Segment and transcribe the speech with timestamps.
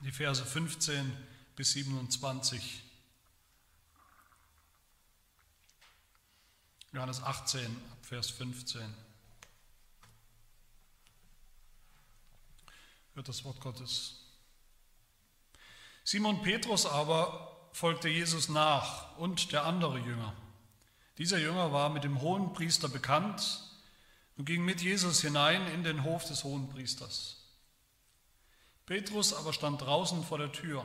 [0.00, 1.12] die Verse 15
[1.56, 2.82] bis 27.
[6.92, 8.82] Johannes 18, Vers 15.
[13.14, 14.14] Hört das Wort Gottes.
[16.04, 20.34] Simon Petrus aber folgte Jesus nach und der andere Jünger.
[21.18, 23.64] Dieser Jünger war mit dem hohen Priester bekannt
[24.36, 27.37] und ging mit Jesus hinein in den Hof des hohen Priesters.
[28.88, 30.82] Petrus aber stand draußen vor der Tür.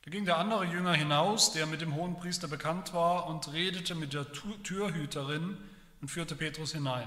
[0.00, 3.94] Da ging der andere Jünger hinaus, der mit dem hohen Priester bekannt war, und redete
[3.94, 5.58] mit der Türhüterin
[6.00, 7.06] und führte Petrus hinein.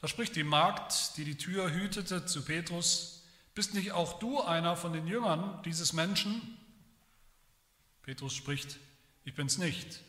[0.00, 3.22] Da spricht die Magd, die die Tür hütete, zu Petrus,
[3.54, 6.56] bist nicht auch du einer von den Jüngern dieses Menschen?
[8.00, 8.78] Petrus spricht,
[9.24, 10.00] ich bin's nicht.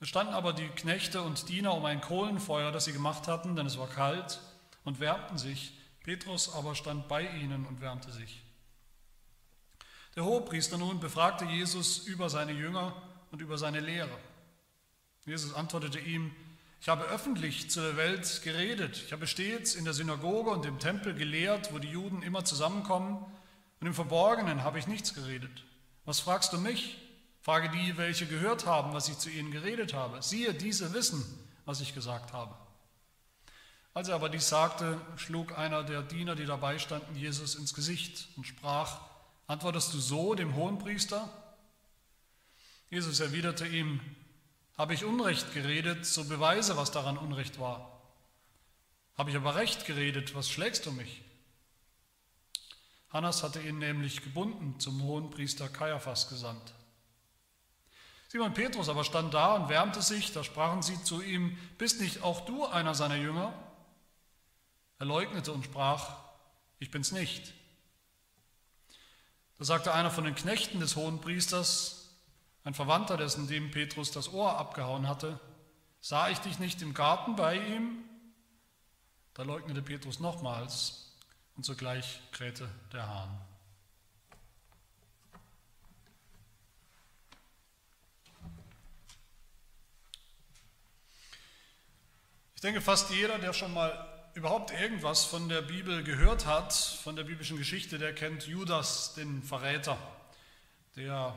[0.00, 3.66] Es standen aber die Knechte und Diener um ein Kohlenfeuer, das sie gemacht hatten, denn
[3.66, 4.40] es war kalt,
[4.84, 5.72] und wärmten sich.
[6.02, 8.42] Petrus aber stand bei ihnen und wärmte sich.
[10.16, 12.94] Der Hohepriester nun befragte Jesus über seine Jünger
[13.30, 14.18] und über seine Lehre.
[15.24, 16.34] Jesus antwortete ihm,
[16.80, 19.00] ich habe öffentlich zur Welt geredet.
[19.06, 23.24] Ich habe stets in der Synagoge und im Tempel gelehrt, wo die Juden immer zusammenkommen.
[23.80, 25.64] Und im Verborgenen habe ich nichts geredet.
[26.04, 26.98] Was fragst du mich?
[27.40, 30.22] Frage die, welche gehört haben, was ich zu ihnen geredet habe.
[30.22, 31.24] Siehe, diese wissen,
[31.64, 32.56] was ich gesagt habe.
[33.94, 38.28] Als er aber dies sagte, schlug einer der Diener, die dabei standen, Jesus ins Gesicht
[38.36, 39.00] und sprach,
[39.46, 41.28] antwortest du so dem Hohenpriester?
[42.88, 44.00] Jesus erwiderte ihm,
[44.78, 48.00] habe ich Unrecht geredet, so beweise, was daran Unrecht war.
[49.16, 51.22] Habe ich aber Recht geredet, was schlägst du mich?
[53.10, 56.72] Hannas hatte ihn nämlich gebunden zum Hohenpriester Kaiaphas gesandt.
[58.28, 62.22] Simon Petrus aber stand da und wärmte sich, da sprachen sie zu ihm, bist nicht
[62.22, 63.52] auch du einer seiner Jünger?
[65.02, 66.14] Er leugnete und sprach,
[66.78, 67.54] ich bin's nicht.
[69.58, 72.08] Da sagte einer von den Knechten des hohen Priesters,
[72.62, 75.40] ein Verwandter dessen, dem Petrus das Ohr abgehauen hatte,
[76.00, 78.04] sah ich dich nicht im Garten bei ihm?
[79.34, 81.16] Da leugnete Petrus nochmals
[81.56, 83.40] und sogleich krähte der Hahn.
[92.54, 97.16] Ich denke, fast jeder, der schon mal überhaupt irgendwas von der Bibel gehört hat, von
[97.16, 99.98] der biblischen Geschichte, der kennt Judas, den Verräter,
[100.96, 101.34] der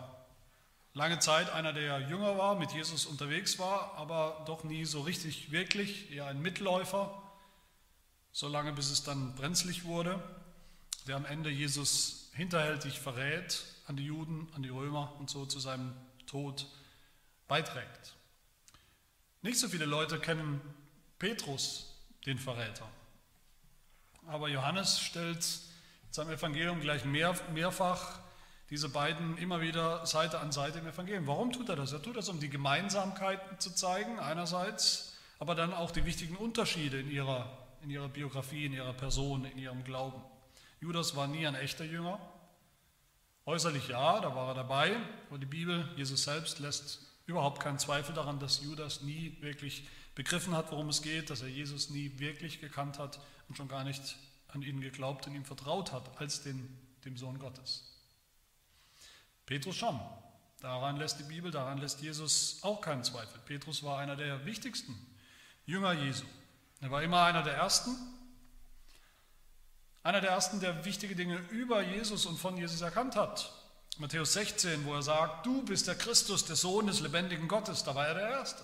[0.93, 5.51] lange Zeit einer der Jünger war, mit Jesus unterwegs war, aber doch nie so richtig
[5.51, 7.21] wirklich, eher ein Mitläufer,
[8.31, 10.21] so lange bis es dann brenzlig wurde,
[11.07, 15.59] der am Ende Jesus hinterhältig verrät an die Juden, an die Römer und so zu
[15.59, 15.93] seinem
[16.27, 16.65] Tod
[17.47, 18.15] beiträgt.
[19.41, 20.61] Nicht so viele Leute kennen
[21.19, 21.94] Petrus,
[22.25, 22.87] den Verräter.
[24.27, 28.19] Aber Johannes stellt in seinem Evangelium gleich mehr, mehrfach
[28.69, 31.27] diese beiden immer wieder Seite an Seite im Evangelium.
[31.27, 31.91] Warum tut er das?
[31.91, 36.99] Er tut das, um die Gemeinsamkeiten zu zeigen, einerseits, aber dann auch die wichtigen Unterschiede
[36.99, 40.21] in ihrer, in ihrer Biografie, in ihrer Person, in ihrem Glauben.
[40.81, 42.19] Judas war nie ein echter Jünger.
[43.45, 44.97] Äußerlich ja, da war er dabei,
[45.29, 50.55] aber die Bibel, Jesus selbst, lässt überhaupt keinen Zweifel daran, dass Judas nie wirklich begriffen
[50.55, 54.17] hat, worum es geht, dass er Jesus nie wirklich gekannt hat und schon gar nicht
[54.47, 57.83] an ihn geglaubt und ihm vertraut hat als den, dem Sohn Gottes.
[59.45, 59.99] Petrus schon.
[60.61, 63.39] Daran lässt die Bibel, daran lässt Jesus auch keinen Zweifel.
[63.45, 64.95] Petrus war einer der wichtigsten
[65.65, 66.25] Jünger Jesu.
[66.81, 67.95] Er war immer einer der Ersten.
[70.01, 73.51] Einer der Ersten, der wichtige Dinge über Jesus und von Jesus erkannt hat.
[73.97, 77.95] Matthäus 16, wo er sagt, du bist der Christus, der Sohn des lebendigen Gottes, da
[77.95, 78.63] war er der Erste.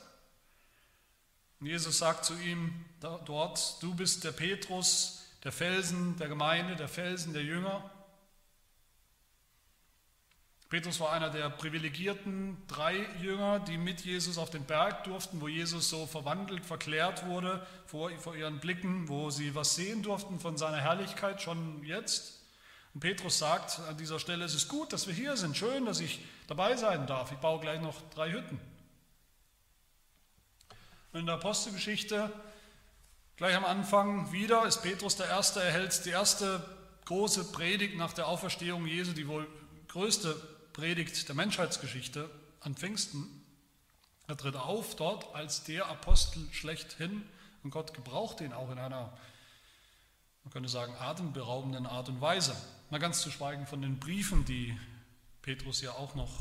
[1.62, 6.88] Und Jesus sagt zu ihm dort, du bist der Petrus, der Felsen der Gemeinde, der
[6.88, 7.88] Felsen der Jünger.
[10.70, 15.48] Petrus war einer der privilegierten drei Jünger, die mit Jesus auf den Berg durften, wo
[15.48, 20.58] Jesus so verwandelt, verklärt wurde vor, vor ihren Blicken, wo sie was sehen durften von
[20.58, 22.42] seiner Herrlichkeit schon jetzt.
[22.96, 26.00] Und Petrus sagt an dieser Stelle, es ist gut, dass wir hier sind, schön, dass
[26.00, 27.32] ich dabei sein darf.
[27.32, 28.60] Ich baue gleich noch drei Hütten.
[31.14, 32.32] In der Apostelgeschichte,
[33.36, 36.64] gleich am Anfang wieder, ist Petrus der Erste, er hält die erste
[37.04, 39.46] große Predigt nach der Auferstehung Jesu, die wohl
[39.90, 40.34] größte
[40.72, 42.30] Predigt der Menschheitsgeschichte
[42.62, 43.28] an Pfingsten.
[44.28, 47.28] Er tritt auf dort als der Apostel schlechthin
[47.62, 49.12] und Gott gebraucht ihn auch in einer,
[50.46, 52.56] man könnte sagen, atemberaubenden Art und Weise.
[52.90, 54.80] Mal ganz zu schweigen von den Briefen, die
[55.42, 56.32] Petrus ja auch noch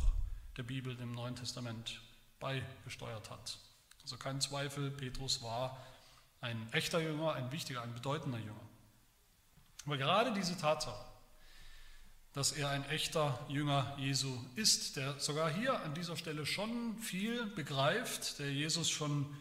[0.57, 2.01] der Bibel, dem Neuen Testament,
[2.39, 3.59] beigesteuert hat.
[4.11, 5.79] Also kein Zweifel, Petrus war
[6.41, 8.61] ein echter Jünger, ein wichtiger, ein bedeutender Jünger.
[9.87, 11.07] Aber gerade diese Tatsache,
[12.33, 17.47] dass er ein echter Jünger Jesu ist, der sogar hier an dieser Stelle schon viel
[17.47, 19.33] begreift, der Jesus schon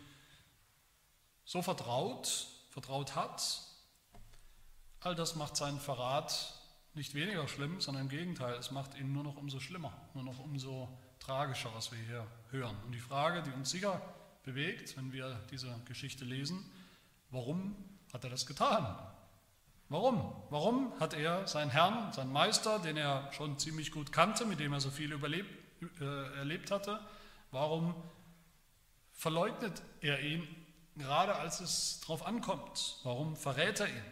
[1.45, 3.63] so vertraut, vertraut hat,
[4.99, 6.53] all das macht seinen Verrat
[6.93, 10.37] nicht weniger schlimm, sondern im Gegenteil, es macht ihn nur noch umso schlimmer, nur noch
[10.37, 12.77] umso tragischer, was wir hier hören.
[12.85, 13.99] Und die Frage, die uns sicher
[14.43, 16.63] bewegt, wenn wir diese Geschichte lesen,
[17.31, 17.75] warum
[18.13, 18.97] hat er das getan?
[19.89, 20.35] Warum?
[20.49, 24.73] Warum hat er seinen Herrn, seinen Meister, den er schon ziemlich gut kannte, mit dem
[24.73, 25.49] er so viel überlebt,
[25.99, 26.99] äh, erlebt hatte,
[27.51, 27.95] warum
[29.13, 30.47] verleugnet er ihn,
[30.95, 32.99] gerade als es darauf ankommt?
[33.03, 34.03] Warum verrät er ihn?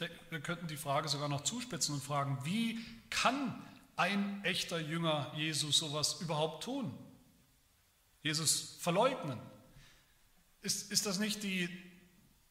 [0.00, 2.78] Denke, wir könnten die Frage sogar noch zuspitzen und fragen, wie
[3.10, 3.60] kann
[3.96, 6.96] ein echter Jünger Jesus sowas überhaupt tun?
[8.22, 9.40] Jesus verleugnen.
[10.60, 11.68] Ist, ist das nicht die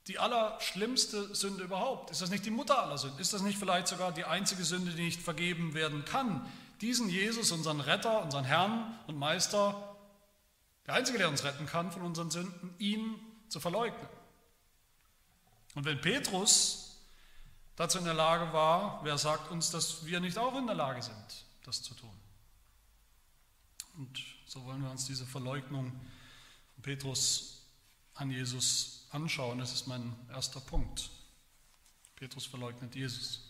[0.08, 2.12] die allerschlimmste Sünde überhaupt?
[2.12, 3.20] Ist das nicht die Mutter aller Sünden?
[3.20, 6.50] Ist das nicht vielleicht sogar die einzige Sünde, die nicht vergeben werden kann?
[6.80, 9.96] Diesen Jesus, unseren Retter, unseren Herrn und Meister,
[10.86, 13.20] der einzige, der uns retten kann von unseren Sünden, ihn
[13.50, 14.08] zu verleugnen.
[15.76, 17.02] Und wenn Petrus
[17.76, 21.02] dazu in der Lage war, wer sagt uns, dass wir nicht auch in der Lage
[21.02, 22.18] sind, das zu tun?
[23.98, 25.92] Und so wollen wir uns diese Verleugnung
[26.74, 27.66] von Petrus
[28.14, 29.60] an Jesus anschauen.
[29.60, 31.10] Das ist mein erster Punkt.
[32.16, 33.42] Petrus verleugnet Jesus.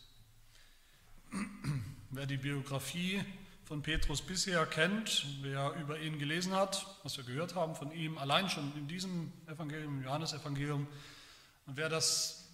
[2.09, 3.23] Wer die Biografie
[3.65, 8.17] von Petrus bisher kennt, wer über ihn gelesen hat, was wir gehört haben von ihm,
[8.17, 10.88] allein schon in diesem Evangelium, im Johannesevangelium,
[11.67, 12.45] und wer das,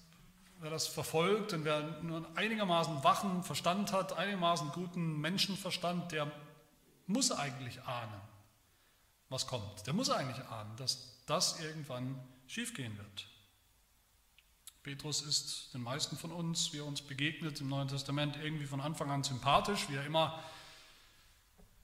[0.59, 6.29] wer das verfolgt und wer nur einigermaßen wachen Verstand hat, einigermaßen guten Menschenverstand, der
[7.05, 8.21] muss eigentlich ahnen,
[9.33, 9.85] was kommt.
[9.87, 13.27] Der muss eigentlich ahnen, dass das irgendwann schiefgehen wird.
[14.83, 18.79] Petrus ist den meisten von uns, wie er uns begegnet im Neuen Testament, irgendwie von
[18.79, 20.37] Anfang an sympathisch, wie er immer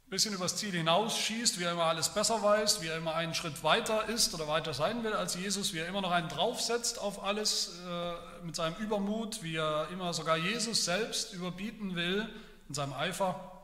[0.05, 3.33] ein bisschen übers Ziel hinausschießt, wie er immer alles besser weiß, wie er immer einen
[3.33, 6.99] Schritt weiter ist oder weiter sein will als Jesus, wie er immer noch einen draufsetzt
[6.99, 12.27] auf alles äh, mit seinem Übermut, wie er immer sogar Jesus selbst überbieten will
[12.67, 13.59] in seinem Eifer.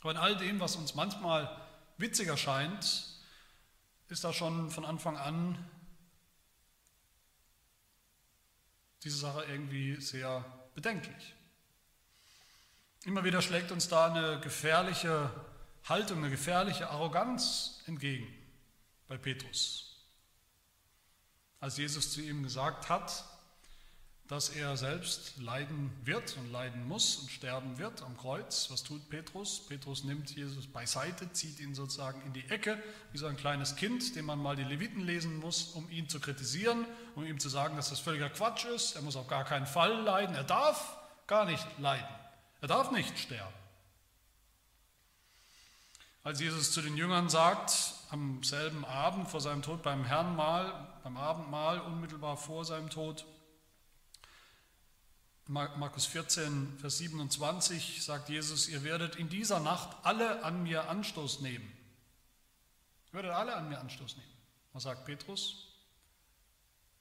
[0.00, 1.61] Aber in all dem, was uns manchmal
[1.98, 3.06] witziger scheint,
[4.08, 5.58] ist da schon von Anfang an
[9.02, 10.44] diese Sache irgendwie sehr
[10.74, 11.34] bedenklich.
[13.04, 15.30] Immer wieder schlägt uns da eine gefährliche
[15.88, 18.32] Haltung, eine gefährliche Arroganz entgegen
[19.08, 20.06] bei Petrus.
[21.58, 23.24] Als Jesus zu ihm gesagt hat,
[24.28, 28.70] dass er selbst leiden wird und leiden muss und sterben wird am Kreuz.
[28.70, 29.66] Was tut Petrus?
[29.66, 32.82] Petrus nimmt Jesus beiseite, zieht ihn sozusagen in die Ecke,
[33.12, 36.20] wie so ein kleines Kind, dem man mal die Leviten lesen muss, um ihn zu
[36.20, 38.96] kritisieren, um ihm zu sagen, dass das völliger Quatsch ist.
[38.96, 40.34] Er muss auf gar keinen Fall leiden.
[40.34, 40.96] Er darf
[41.26, 42.08] gar nicht leiden.
[42.60, 43.52] Er darf nicht sterben.
[46.24, 50.72] Als Jesus zu den Jüngern sagt, am selben Abend vor seinem Tod, beim Herrnmahl,
[51.02, 53.24] beim Abendmahl, unmittelbar vor seinem Tod,
[55.48, 61.40] Markus 14, Vers 27 sagt Jesus, ihr werdet in dieser Nacht alle an mir Anstoß
[61.40, 61.70] nehmen.
[63.08, 64.32] Ihr werdet alle an mir Anstoß nehmen.
[64.72, 65.68] Was sagt Petrus?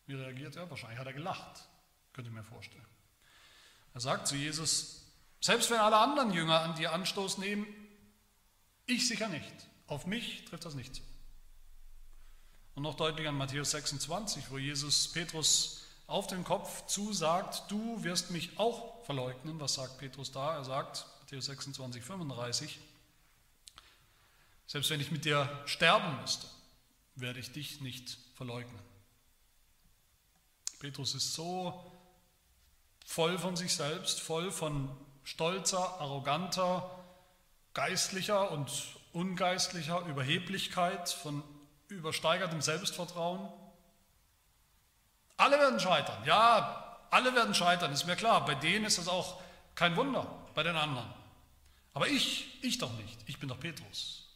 [0.07, 0.69] Wie reagiert er?
[0.69, 1.67] Wahrscheinlich hat er gelacht,
[2.13, 2.85] könnte ich mir vorstellen.
[3.93, 5.05] Er sagt zu Jesus,
[5.39, 7.67] selbst wenn alle anderen Jünger an dir Anstoß nehmen,
[8.85, 9.53] ich sicher nicht.
[9.87, 11.03] Auf mich trifft das nicht zu.
[12.75, 15.80] Und noch deutlicher an Matthäus 26, wo Jesus Petrus
[16.11, 19.59] auf den Kopf zusagt, du wirst mich auch verleugnen.
[19.59, 20.55] Was sagt Petrus da?
[20.55, 22.79] Er sagt, Matthäus 26, 35,
[24.67, 26.47] selbst wenn ich mit dir sterben müsste,
[27.15, 28.79] werde ich dich nicht verleugnen.
[30.79, 31.91] Petrus ist so
[33.05, 34.89] voll von sich selbst, voll von
[35.23, 36.89] stolzer, arroganter,
[37.73, 38.69] geistlicher und
[39.13, 41.43] ungeistlicher Überheblichkeit, von
[41.87, 43.47] übersteigertem Selbstvertrauen,
[45.41, 46.23] alle werden scheitern.
[46.23, 48.45] Ja, alle werden scheitern, ist mir klar.
[48.45, 49.41] Bei denen ist das auch
[49.73, 51.11] kein Wunder, bei den anderen.
[51.93, 53.17] Aber ich, ich doch nicht.
[53.25, 54.27] Ich bin doch Petrus.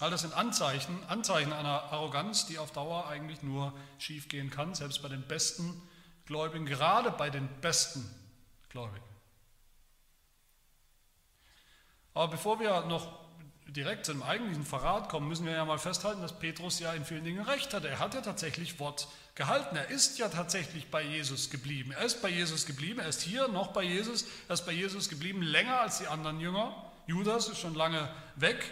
[0.00, 5.00] All das sind Anzeichen, Anzeichen einer Arroganz, die auf Dauer eigentlich nur schiefgehen kann, selbst
[5.00, 5.80] bei den besten
[6.26, 8.04] Gläubigen, gerade bei den besten
[8.68, 9.04] Gläubigen.
[12.12, 13.23] Aber bevor wir noch
[13.74, 17.24] direkt zum eigentlichen Verrat kommen, müssen wir ja mal festhalten, dass Petrus ja in vielen
[17.24, 17.84] Dingen recht hat.
[17.84, 19.76] Er hat ja tatsächlich Wort gehalten.
[19.76, 21.92] Er ist ja tatsächlich bei Jesus geblieben.
[21.92, 23.00] Er ist bei Jesus geblieben.
[23.00, 24.26] Er ist hier noch bei Jesus.
[24.48, 26.74] Er ist bei Jesus geblieben länger als die anderen Jünger.
[27.06, 28.64] Judas ist schon lange weg,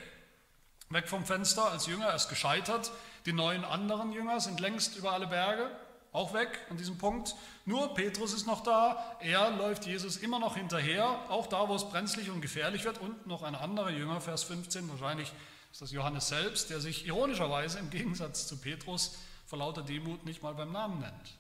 [0.88, 2.06] weg vom Fenster als Jünger.
[2.06, 2.92] Er ist gescheitert.
[3.26, 5.70] Die neun anderen Jünger sind längst über alle Berge.
[6.12, 7.34] Auch weg an diesem Punkt.
[7.64, 11.88] Nur Petrus ist noch da, er läuft Jesus immer noch hinterher, auch da, wo es
[11.88, 12.98] brenzlig und gefährlich wird.
[12.98, 15.32] Und noch ein anderer Jünger, Vers 15, wahrscheinlich
[15.72, 19.16] ist das Johannes selbst, der sich ironischerweise im Gegensatz zu Petrus
[19.46, 21.38] vor lauter Demut nicht mal beim Namen nennt.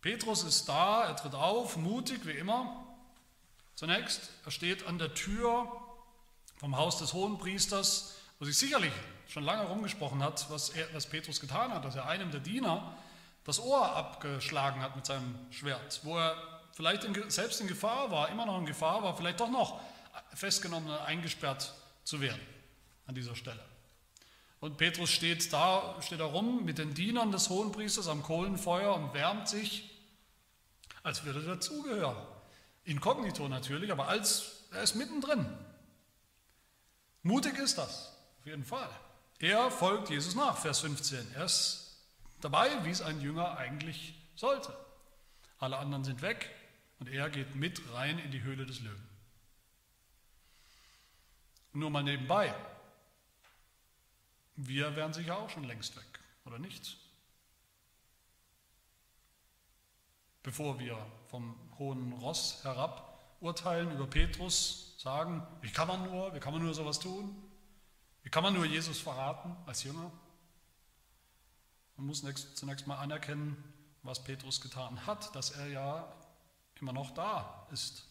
[0.00, 2.84] Petrus ist da, er tritt auf, mutig wie immer.
[3.74, 5.72] Zunächst, er steht an der Tür
[6.58, 8.92] vom Haus des Hohenpriesters, wo sich sicherlich
[9.28, 12.96] schon lange rumgesprochen hat, was, er, was Petrus getan hat, dass er einem der Diener
[13.44, 16.36] das Ohr abgeschlagen hat mit seinem Schwert, wo er
[16.72, 19.80] vielleicht in, selbst in Gefahr war, immer noch in Gefahr war, vielleicht doch noch
[20.34, 21.74] festgenommen und eingesperrt
[22.04, 22.40] zu werden
[23.06, 23.60] an dieser Stelle.
[24.60, 29.12] Und Petrus steht da, steht da rum mit den Dienern des Hohenpriesters am Kohlenfeuer und
[29.12, 29.90] wärmt sich,
[31.02, 32.16] als würde er dazugehören.
[32.84, 35.46] Inkognito natürlich, aber als er ist mittendrin.
[37.22, 38.13] Mutig ist das,
[38.44, 38.90] auf jeden Fall.
[39.38, 41.32] Er folgt Jesus nach, Vers 15.
[41.34, 41.96] Er ist
[42.42, 44.76] dabei, wie es ein Jünger eigentlich sollte.
[45.58, 46.50] Alle anderen sind weg
[46.98, 49.08] und er geht mit rein in die Höhle des Löwen.
[51.72, 52.54] Nur mal nebenbei.
[54.56, 56.98] Wir wären sicher auch schon längst weg, oder nicht?
[60.42, 60.98] Bevor wir
[61.28, 66.62] vom hohen Ross herab urteilen über Petrus, sagen, wie kann man nur, wie kann man
[66.62, 67.40] nur sowas tun?
[68.24, 70.10] Wie kann man nur Jesus verraten als Jünger?
[71.96, 73.62] Man muss zunächst mal anerkennen,
[74.02, 76.12] was Petrus getan hat, dass er ja
[76.80, 78.08] immer noch da ist.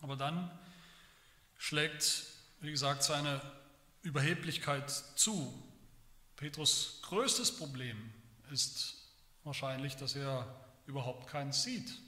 [0.00, 0.50] Aber dann
[1.58, 2.24] schlägt,
[2.60, 3.40] wie gesagt, seine
[4.02, 5.52] Überheblichkeit zu.
[6.36, 8.12] Petrus größtes Problem
[8.50, 8.96] ist
[9.44, 10.46] wahrscheinlich, dass er
[10.86, 11.98] überhaupt keinen sieht.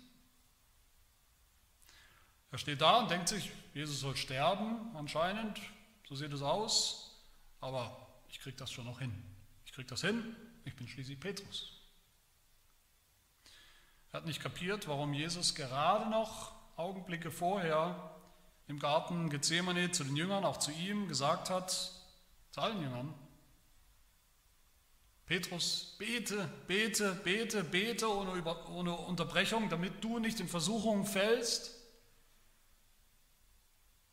[2.51, 5.61] Er steht da und denkt sich, Jesus soll sterben, anscheinend,
[6.09, 7.23] so sieht es aus,
[7.61, 9.13] aber ich kriege das schon noch hin.
[9.65, 11.73] Ich kriege das hin, ich bin schließlich Petrus.
[14.13, 18.15] Er hat nicht kapiert, warum Jesus gerade noch Augenblicke vorher
[18.69, 21.71] im Garten Gethsemane zu den Jüngern, auch zu ihm, gesagt hat,
[22.51, 23.15] zu allen Jüngern,
[25.27, 31.73] Petrus, bete, bete, bete, bete ohne, ohne Unterbrechung, damit du nicht in Versuchung fällst.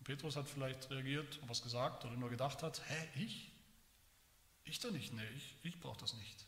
[0.03, 3.51] Petrus hat vielleicht reagiert was gesagt oder nur gedacht hat, hä, ich?
[4.63, 6.46] Ich doch nicht, nee, ich, ich brauche das nicht.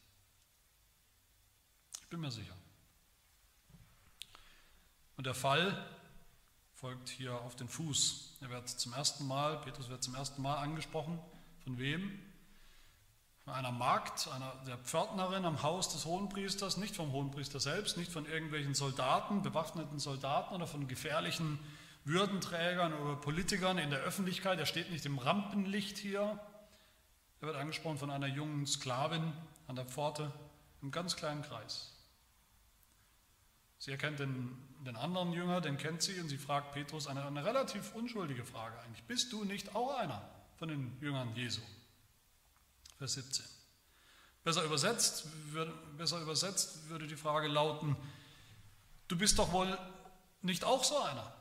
[2.02, 2.56] Ich bin mir sicher.
[5.18, 5.86] Und der Fall
[6.74, 8.38] folgt hier auf den Fuß.
[8.42, 11.20] Er wird zum ersten Mal, Petrus wird zum ersten Mal angesprochen.
[11.64, 12.20] Von wem?
[13.44, 18.12] Von einer Magd, einer der Pförtnerin am Haus des Hohenpriesters, nicht vom Hohenpriester selbst, nicht
[18.12, 21.60] von irgendwelchen Soldaten, bewaffneten Soldaten oder von gefährlichen
[22.06, 24.60] Würdenträgern oder Politikern in der Öffentlichkeit.
[24.60, 26.40] Er steht nicht im Rampenlicht hier.
[27.42, 29.34] Er wird angesprochen von einer jungen Sklavin
[29.68, 30.32] an der Pforte
[30.82, 31.92] im ganz kleinen Kreis.
[33.80, 37.44] Sie erkennt den, den anderen Jünger, den kennt sie, und sie fragt Petrus eine, eine
[37.44, 39.04] relativ unschuldige Frage eigentlich.
[39.04, 40.22] Bist du nicht auch einer
[40.58, 41.62] von den Jüngern Jesu?
[42.98, 43.46] Vers 17.
[44.44, 47.96] Besser übersetzt, würde, besser übersetzt würde die Frage lauten,
[49.08, 49.78] du bist doch wohl
[50.42, 51.34] nicht auch so einer.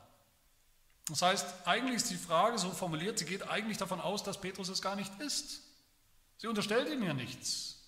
[1.07, 4.69] Das heißt, eigentlich ist die Frage so formuliert, sie geht eigentlich davon aus, dass Petrus
[4.69, 5.61] es gar nicht ist.
[6.37, 7.79] Sie unterstellt ihm ja nichts.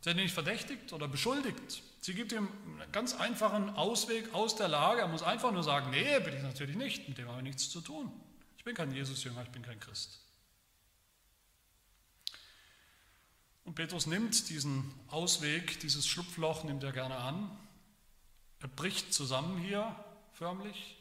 [0.00, 1.82] Sie hat ihn nicht verdächtigt oder beschuldigt.
[2.00, 2.48] Sie gibt ihm
[2.80, 5.00] einen ganz einfachen Ausweg aus der Lage.
[5.00, 7.68] Er muss einfach nur sagen, nee, bin ich natürlich nicht, mit dem habe ich nichts
[7.68, 8.10] zu tun.
[8.56, 10.20] Ich bin kein Jesus-Jünger, ich bin kein Christ.
[13.64, 17.50] Und Petrus nimmt diesen Ausweg, dieses Schlupfloch nimmt er gerne an.
[18.60, 19.94] Er bricht zusammen hier
[20.32, 20.99] förmlich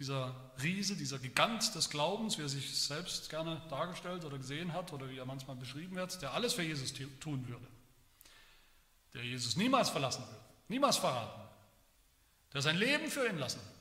[0.00, 4.92] dieser Riese, dieser Gigant des Glaubens, wie er sich selbst gerne dargestellt oder gesehen hat
[4.92, 7.66] oder wie er manchmal beschrieben wird, der alles für Jesus tun würde,
[9.14, 11.40] der Jesus niemals verlassen würde, niemals verraten
[12.52, 13.80] der sein Leben für ihn lassen würde.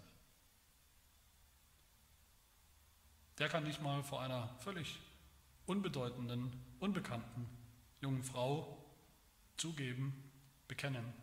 [3.40, 5.00] Der kann nicht mal vor einer völlig
[5.66, 7.48] unbedeutenden, unbekannten
[8.02, 8.86] jungen Frau
[9.58, 10.32] zugeben,
[10.68, 11.14] bekennen,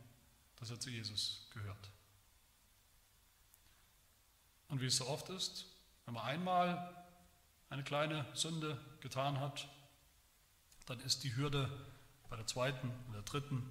[0.57, 1.91] dass er zu Jesus gehört.
[4.69, 5.67] Und wie es so oft ist,
[6.05, 7.05] wenn man einmal
[7.69, 9.69] eine kleine Sünde getan hat,
[10.87, 11.69] dann ist die Hürde
[12.29, 13.63] bei der zweiten und der dritten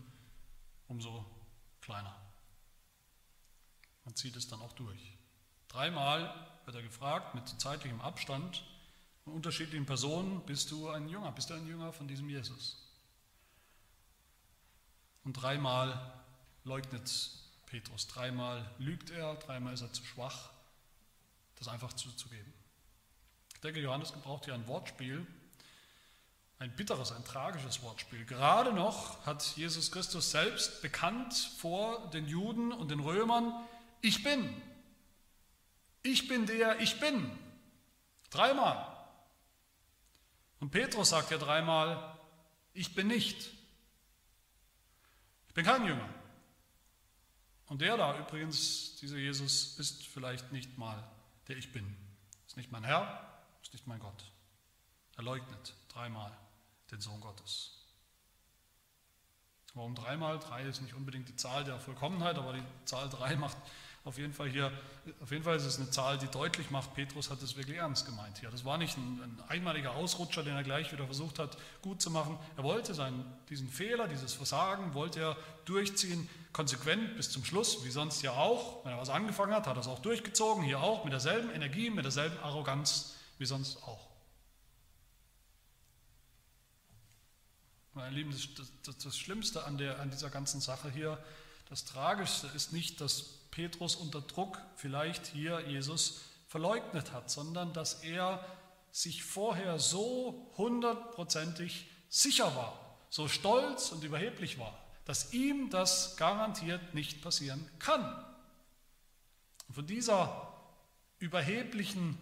[0.88, 1.26] umso
[1.82, 2.16] kleiner.
[4.04, 5.18] Man zieht es dann auch durch.
[5.68, 6.34] Dreimal
[6.66, 8.64] wird er gefragt mit zeitlichem Abstand
[9.24, 12.78] von unterschiedlichen Personen, bist du ein Jünger, bist du ein Jünger von diesem Jesus?
[15.24, 16.14] Und dreimal
[16.64, 17.32] leugnet
[17.66, 20.52] Petrus, dreimal lügt er, dreimal ist er zu schwach
[21.56, 22.54] das einfach zuzugeben.
[23.54, 25.26] Ich denke, Johannes gebraucht hier ein Wortspiel.
[26.58, 28.26] ein bitteres, ein tragisches Wortspiel.
[28.26, 33.54] Gerade noch hat Jesus Christus selbst bekannt vor den Juden und den Römern,
[34.02, 34.62] ich bin.
[36.02, 37.30] Ich bin der, ich bin.
[38.30, 38.96] Dreimal.
[40.60, 42.18] Und Petrus sagt ja dreimal,
[42.74, 43.38] ich bin nicht.
[45.48, 46.10] Ich bin kein Jünger.
[47.68, 51.04] Und der da übrigens, dieser Jesus, ist vielleicht nicht mal
[51.48, 51.96] der ich bin.
[52.48, 54.32] Ist nicht mein Herr, ist nicht mein Gott.
[55.18, 56.32] Er leugnet dreimal
[56.92, 57.72] den Sohn Gottes.
[59.74, 60.40] Warum dreimal?
[60.40, 63.58] Drei ist nicht unbedingt die Zahl der Vollkommenheit, aber die Zahl drei macht
[64.06, 64.72] auf jeden Fall hier,
[65.20, 68.06] auf jeden Fall ist es eine Zahl, die deutlich macht, Petrus hat es wirklich ernst
[68.06, 68.52] gemeint hier.
[68.52, 72.12] Das war nicht ein, ein, einmaliger Ausrutscher, den er gleich wieder versucht hat, gut zu
[72.12, 72.38] machen.
[72.56, 77.90] Er wollte seinen, diesen Fehler, dieses Versagen, wollte er durchziehen, konsequent bis zum Schluss, wie
[77.90, 78.86] sonst ja auch.
[78.86, 81.90] Wenn er was angefangen hat, hat er es auch durchgezogen, hier auch, mit derselben Energie,
[81.90, 84.08] mit derselben Arroganz wie sonst auch.
[87.96, 91.18] Meine Lieben, das, das, das Schlimmste an, der, an dieser ganzen Sache hier,
[91.70, 98.04] das Tragischste ist nicht, dass Petrus unter Druck vielleicht hier Jesus verleugnet hat, sondern dass
[98.04, 98.46] er
[98.92, 106.94] sich vorher so hundertprozentig sicher war, so stolz und überheblich war, dass ihm das garantiert
[106.94, 108.04] nicht passieren kann.
[109.70, 110.54] Und von dieser
[111.20, 112.18] überheblichen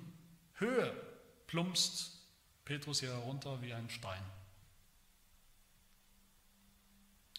[0.53, 0.95] Höhe
[1.47, 2.11] plumpst
[2.63, 4.23] Petrus hier herunter wie ein Stein.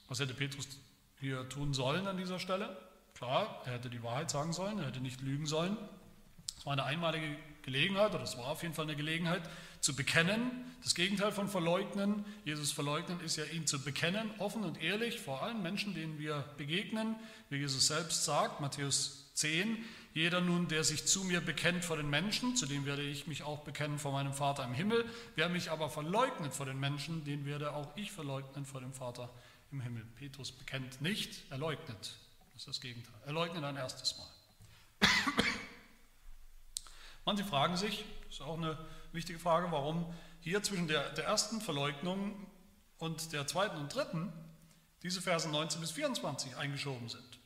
[0.09, 0.67] Was hätte Petrus
[1.21, 2.77] hier tun sollen an dieser Stelle?
[3.15, 5.77] Klar, er hätte die Wahrheit sagen sollen, er hätte nicht lügen sollen.
[6.59, 9.43] Es war eine einmalige Gelegenheit, oder es war auf jeden Fall eine Gelegenheit,
[9.81, 10.51] zu bekennen.
[10.83, 15.43] Das Gegenteil von verleugnen, Jesus verleugnen, ist ja ihn zu bekennen, offen und ehrlich, vor
[15.43, 17.17] allen Menschen, denen wir begegnen,
[17.51, 19.79] wie Jesus selbst sagt, Matthäus 10,
[20.15, 23.43] jeder nun, der sich zu mir bekennt vor den Menschen, zu dem werde ich mich
[23.43, 25.05] auch bekennen vor meinem Vater im Himmel,
[25.35, 29.31] wer mich aber verleugnet vor den Menschen, den werde auch ich verleugnen vor dem Vater
[29.71, 30.05] im Himmel.
[30.17, 32.17] Petrus bekennt nicht, er leugnet.
[32.55, 33.21] Das ist das Gegenteil.
[33.27, 34.29] Er leugnet ein erstes Mal.
[37.25, 38.79] Manche fragen sich, das ist auch eine
[39.13, 42.47] wichtige Frage, warum hier zwischen der, der ersten Verleugnung
[42.99, 44.33] und der zweiten und dritten
[45.03, 47.39] diese Verse 19 bis 24 eingeschoben sind.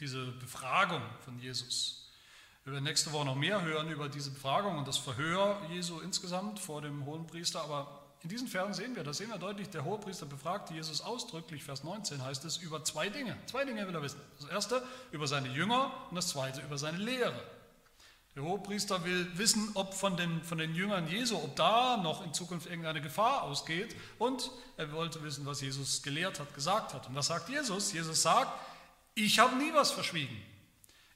[0.00, 2.10] Diese Befragung von Jesus.
[2.64, 6.58] Wir werden nächste Woche noch mehr hören über diese Befragung und das Verhör Jesu insgesamt
[6.58, 7.95] vor dem hohen Priester, aber
[8.26, 11.84] in diesen Versen sehen wir, da sehen wir deutlich, der Hohepriester befragt Jesus ausdrücklich, Vers
[11.84, 13.36] 19 heißt es, über zwei Dinge.
[13.46, 14.20] Zwei Dinge will er wissen.
[14.40, 17.40] Das erste über seine Jünger und das zweite über seine Lehre.
[18.34, 22.34] Der Hohepriester will wissen, ob von den, von den Jüngern Jesu, ob da noch in
[22.34, 23.94] Zukunft irgendeine Gefahr ausgeht.
[24.18, 27.06] Und er wollte wissen, was Jesus gelehrt hat, gesagt hat.
[27.06, 27.92] Und was sagt Jesus?
[27.92, 28.50] Jesus sagt,
[29.14, 30.36] ich habe nie was verschwiegen.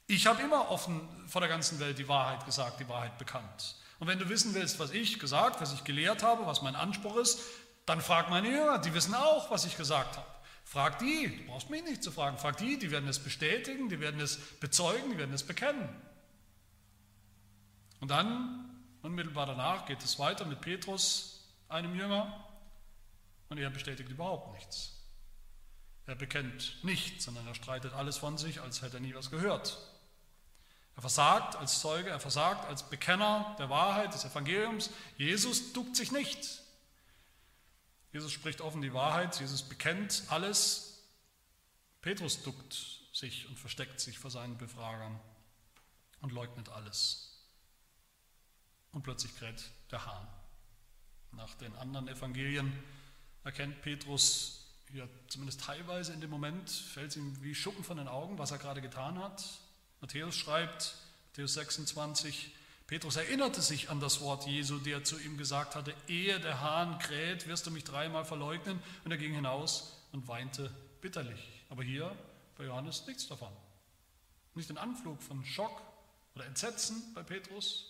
[0.07, 3.75] Ich habe immer offen vor der ganzen Welt die Wahrheit gesagt, die Wahrheit bekannt.
[4.01, 7.17] Und wenn du wissen willst, was ich gesagt, was ich gelehrt habe, was mein Anspruch
[7.17, 7.39] ist,
[7.85, 10.27] dann frag meine Jünger, die wissen auch, was ich gesagt habe.
[10.63, 13.99] Frag die, du brauchst mich nicht zu fragen, frag die, die werden es bestätigen, die
[13.99, 15.87] werden es bezeugen, die werden es bekennen.
[17.99, 22.43] Und dann, unmittelbar danach, geht es weiter mit Petrus, einem Jünger,
[23.49, 24.93] und er bestätigt überhaupt nichts.
[26.07, 29.77] Er bekennt nichts, sondern er streitet alles von sich, als hätte er nie was gehört.
[31.01, 34.91] Er versagt als Zeuge, er versagt als Bekenner der Wahrheit des Evangeliums.
[35.17, 36.61] Jesus duckt sich nicht.
[38.13, 41.01] Jesus spricht offen die Wahrheit, Jesus bekennt alles.
[42.01, 45.19] Petrus duckt sich und versteckt sich vor seinen Befragern
[46.19, 47.49] und leugnet alles.
[48.91, 50.27] Und plötzlich kräht der Hahn.
[51.31, 52.71] Nach den anderen Evangelien
[53.43, 58.07] erkennt Petrus ja, zumindest teilweise in dem Moment, fällt es ihm wie Schuppen von den
[58.07, 59.43] Augen, was er gerade getan hat.
[60.01, 60.95] Matthäus schreibt,
[61.27, 62.51] Matthäus 26,
[62.87, 66.99] Petrus erinnerte sich an das Wort Jesu, der zu ihm gesagt hatte, ehe der Hahn
[66.99, 68.81] kräht, wirst du mich dreimal verleugnen.
[69.05, 71.63] Und er ging hinaus und weinte bitterlich.
[71.69, 72.13] Aber hier
[72.57, 73.53] bei Johannes nichts davon.
[74.55, 75.81] Nicht ein Anflug von Schock
[76.35, 77.85] oder Entsetzen bei Petrus,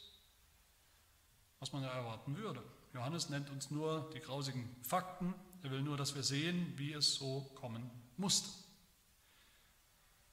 [1.59, 2.61] was man ja erwarten würde.
[2.93, 5.33] Johannes nennt uns nur die grausigen Fakten.
[5.63, 8.49] Er will nur, dass wir sehen, wie es so kommen musste.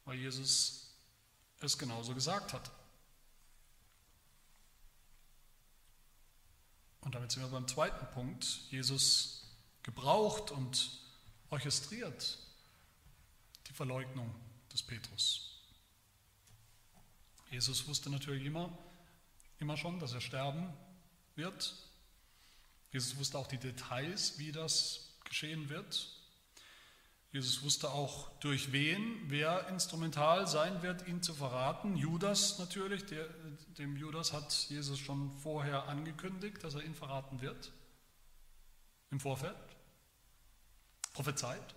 [0.04, 0.87] Weil Jesus
[1.60, 2.70] es genauso gesagt hat.
[7.00, 8.44] Und damit sind wir beim zweiten Punkt.
[8.70, 9.42] Jesus
[9.82, 10.90] gebraucht und
[11.50, 12.38] orchestriert
[13.66, 14.34] die Verleugnung
[14.72, 15.62] des Petrus.
[17.50, 18.76] Jesus wusste natürlich immer,
[19.58, 20.72] immer schon, dass er sterben
[21.34, 21.74] wird.
[22.92, 26.17] Jesus wusste auch die Details, wie das geschehen wird.
[27.30, 31.94] Jesus wusste auch durch wen, wer instrumental sein wird, ihn zu verraten.
[31.96, 33.28] Judas natürlich, der,
[33.76, 37.72] dem Judas hat Jesus schon vorher angekündigt, dass er ihn verraten wird.
[39.10, 39.56] im Vorfeld,
[41.14, 41.74] prophezeit.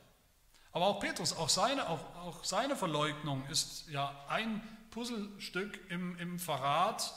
[0.73, 6.39] Aber auch Petrus, auch seine, auch, auch seine Verleugnung ist ja ein Puzzlestück im, im
[6.39, 7.13] Verrat,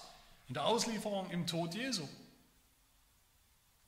[0.49, 2.09] in der Auslieferung, im Tod Jesu.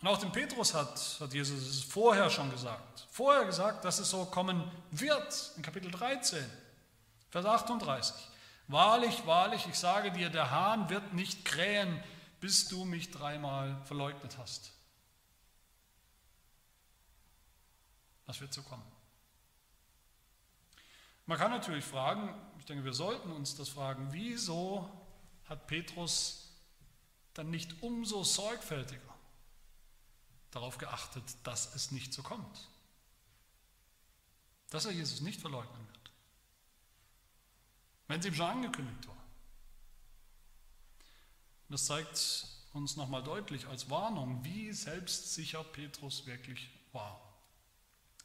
[0.01, 3.07] Und auch dem Petrus hat, hat Jesus es vorher schon gesagt.
[3.11, 6.45] Vorher gesagt, dass es so kommen wird, in Kapitel 13,
[7.31, 8.15] Vers 38.
[8.69, 12.03] Wahrlich, wahrlich, ich sage dir, der Hahn wird nicht krähen,
[12.41, 14.73] bis du mich dreimal verleugnet hast.
[18.27, 18.85] Das wird so kommen.
[21.27, 24.91] Man kann natürlich fragen, ich denke, wir sollten uns das fragen, wieso
[25.49, 26.53] hat Petrus
[27.35, 29.06] dann nicht umso sorgfältiger
[30.57, 32.69] darauf geachtet, dass es nicht so kommt?
[34.71, 36.13] Dass er Jesus nicht verleugnen wird,
[38.09, 39.17] wenn es ihm schon angekündigt war.
[41.69, 47.21] Das zeigt uns nochmal deutlich als Warnung, wie selbstsicher Petrus wirklich war.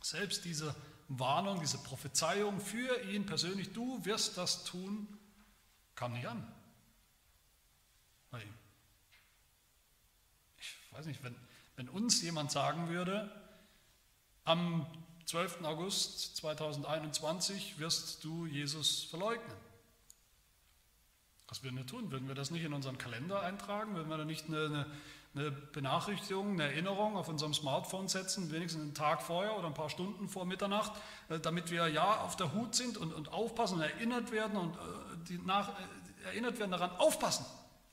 [0.01, 0.75] Selbst diese
[1.07, 5.19] Warnung, diese Prophezeiung für ihn persönlich, du wirst das tun,
[5.95, 6.55] kam nicht an.
[10.59, 11.35] Ich weiß nicht, wenn,
[11.81, 13.27] wenn uns jemand sagen würde,
[14.43, 14.85] am
[15.25, 15.63] 12.
[15.63, 19.57] August 2021 wirst du Jesus verleugnen.
[21.47, 22.11] Was würden wir tun?
[22.11, 23.95] Würden wir das nicht in unseren Kalender eintragen?
[23.95, 24.85] Würden wir da nicht eine, eine
[25.33, 29.89] eine Benachrichtigung, eine Erinnerung auf unserem Smartphone setzen, wenigstens einen Tag vorher oder ein paar
[29.89, 30.91] Stunden vor Mitternacht,
[31.29, 34.75] äh, damit wir ja auf der Hut sind und, und aufpassen und erinnert werden und
[34.75, 37.45] äh, nach, äh, erinnert werden daran, aufpassen,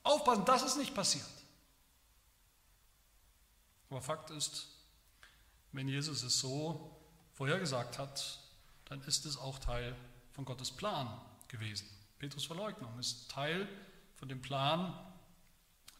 [0.02, 1.24] aufpassen, dass es nicht passiert.
[3.90, 4.68] Aber Fakt ist,
[5.72, 6.96] wenn Jesus es so
[7.34, 8.40] vorhergesagt hat,
[8.86, 9.94] dann ist es auch Teil
[10.32, 11.88] von Gottes Plan gewesen.
[12.18, 13.68] Petrus Verleugnung ist Teil
[14.16, 14.98] von dem Plan,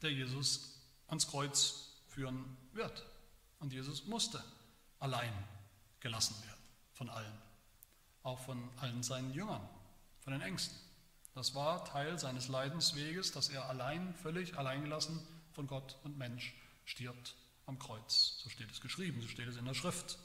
[0.03, 3.07] der Jesus ans Kreuz führen wird.
[3.61, 4.43] Und Jesus musste
[4.99, 5.33] allein
[6.01, 7.39] gelassen werden von allen,
[8.23, 9.67] auch von allen seinen Jüngern,
[10.21, 10.77] von den Ängsten.
[11.35, 15.21] Das war Teil seines Leidensweges, dass er allein, völlig alleingelassen
[15.53, 17.35] von Gott und Mensch stirbt
[17.69, 18.41] am Kreuz.
[18.43, 20.19] So steht es geschrieben, so steht es in der Schrift.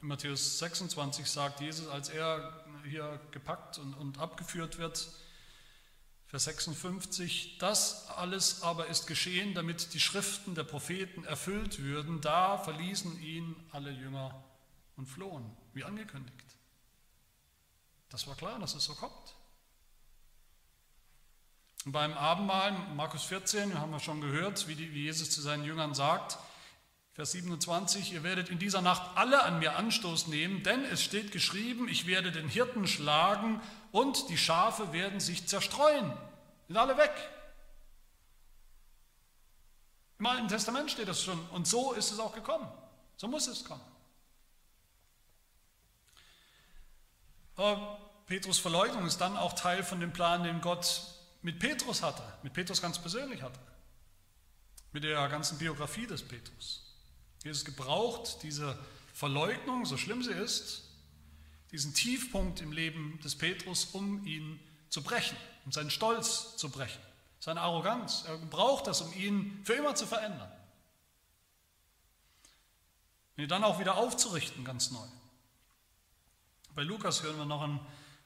[0.00, 5.08] In Matthäus 26 sagt Jesus, als er hier gepackt und, und abgeführt wird,
[6.26, 12.20] Vers 56, das alles aber ist geschehen, damit die Schriften der Propheten erfüllt würden.
[12.20, 14.44] Da verließen ihn alle Jünger
[14.96, 16.56] und flohen, wie angekündigt.
[18.10, 19.34] Das war klar, dass es so kommt.
[21.86, 25.94] Beim Abendmahl, Markus 14, haben wir schon gehört, wie, die, wie Jesus zu seinen Jüngern
[25.94, 26.38] sagt,
[27.14, 31.32] Vers 27, ihr werdet in dieser Nacht alle an mir Anstoß nehmen, denn es steht
[31.32, 33.60] geschrieben, ich werde den Hirten schlagen
[33.92, 36.12] und die Schafe werden sich zerstreuen.
[36.68, 37.12] Sind alle weg.
[40.18, 42.70] Im Alten Testament steht das schon und so ist es auch gekommen.
[43.16, 43.80] So muss es kommen.
[47.56, 52.22] Aber Petrus Verleugnung ist dann auch Teil von dem Plan, den Gott mit Petrus hatte,
[52.42, 53.58] mit Petrus ganz persönlich hatte,
[54.92, 56.96] mit der ganzen Biografie des Petrus.
[57.44, 58.78] Jesus gebraucht diese
[59.14, 60.84] Verleugnung, so schlimm sie ist,
[61.72, 67.00] diesen Tiefpunkt im Leben des Petrus, um ihn zu brechen, um seinen Stolz zu brechen,
[67.38, 68.24] seine Arroganz.
[68.26, 70.50] Er braucht das, um ihn für immer zu verändern.
[73.36, 75.06] Und ihn dann auch wieder aufzurichten, ganz neu.
[76.74, 77.80] Bei Lukas hören wir noch ein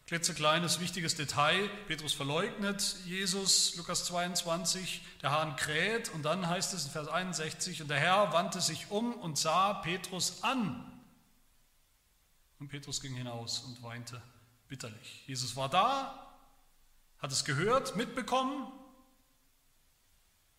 [0.06, 1.68] klitzekleines, wichtiges Detail.
[1.86, 7.82] Petrus verleugnet Jesus, Lukas 22, der Hahn kräht und dann heißt es in Vers 61,
[7.82, 10.90] und der Herr wandte sich um und sah Petrus an.
[12.58, 14.20] Und Petrus ging hinaus und weinte
[14.68, 15.24] bitterlich.
[15.26, 16.36] Jesus war da,
[17.18, 18.70] hat es gehört, mitbekommen,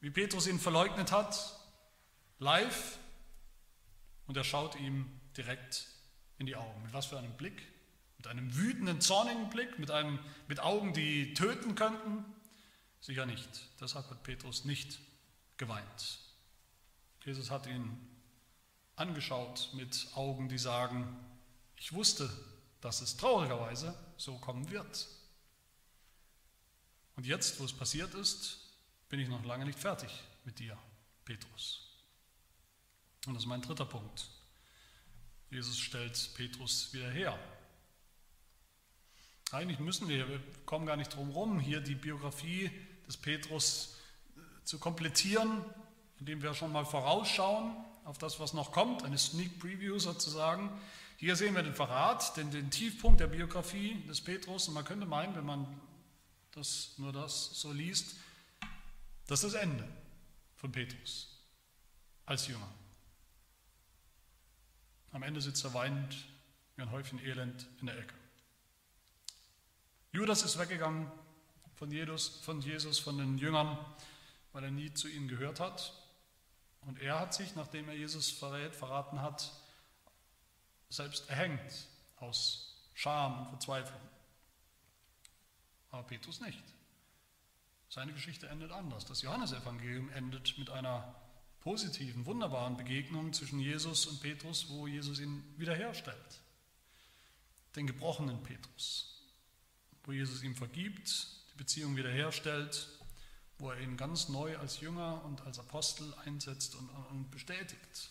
[0.02, 1.60] wie Petrus ihn verleugnet hat,
[2.40, 2.98] live,
[4.28, 5.06] und er schaut ihm
[5.38, 5.88] direkt
[6.40, 6.82] in die Augen.
[6.82, 7.75] Mit was für einem Blick?
[8.26, 12.26] Mit einem wütenden, zornigen Blick, mit, einem, mit Augen, die töten könnten?
[13.00, 13.48] Sicher nicht.
[13.80, 14.98] Deshalb hat Petrus nicht
[15.58, 16.20] geweint.
[17.24, 17.96] Jesus hat ihn
[18.96, 21.16] angeschaut mit Augen, die sagen,
[21.76, 22.28] ich wusste,
[22.82, 25.08] dass es traurigerweise so kommen wird.
[27.16, 28.58] Und jetzt, wo es passiert ist,
[29.08, 30.10] bin ich noch lange nicht fertig
[30.46, 30.76] mit dir,
[31.26, 32.04] Petrus.
[33.28, 34.32] Und das ist mein dritter Punkt.
[35.52, 37.38] Jesus stellt Petrus wieder her.
[39.56, 42.70] Eigentlich müssen wir, wir kommen gar nicht drum herum, hier die Biografie
[43.08, 43.96] des Petrus
[44.36, 45.64] äh, zu komplettieren,
[46.20, 50.70] indem wir schon mal vorausschauen auf das, was noch kommt, eine Sneak Preview sozusagen.
[51.16, 54.68] Hier sehen wir den Verrat, den, den Tiefpunkt der Biografie des Petrus.
[54.68, 55.66] Und man könnte meinen, wenn man
[56.52, 58.18] das, nur das so liest,
[59.28, 59.88] das ist das Ende
[60.58, 61.42] von Petrus
[62.26, 62.70] als Jünger.
[65.14, 66.14] Am Ende sitzt er weinend
[66.76, 68.25] wie ein Häufchen Elend in der Ecke.
[70.16, 71.12] Judas ist weggegangen
[71.74, 73.78] von Jesus, von Jesus, von den Jüngern,
[74.54, 75.92] weil er nie zu ihnen gehört hat.
[76.80, 79.52] Und er hat sich, nachdem er Jesus verrät, verraten hat,
[80.88, 84.00] selbst erhängt aus Scham und Verzweiflung.
[85.92, 86.64] Aber Petrus nicht.
[87.90, 89.04] Seine Geschichte endet anders.
[89.04, 91.14] Das Johannesevangelium endet mit einer
[91.60, 96.40] positiven, wunderbaren Begegnung zwischen Jesus und Petrus, wo Jesus ihn wiederherstellt.
[97.76, 99.15] Den gebrochenen Petrus,
[100.06, 102.88] wo Jesus ihm vergibt, die Beziehung wiederherstellt,
[103.58, 108.10] wo er ihn ganz neu als Jünger und als Apostel einsetzt und, und bestätigt.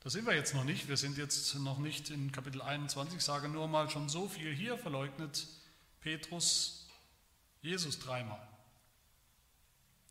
[0.00, 0.88] Da sind wir jetzt noch nicht.
[0.88, 3.18] Wir sind jetzt noch nicht in Kapitel 21.
[3.18, 4.54] Ich sage nur mal schon so viel.
[4.54, 5.48] Hier verleugnet
[6.00, 6.86] Petrus
[7.62, 8.46] Jesus dreimal.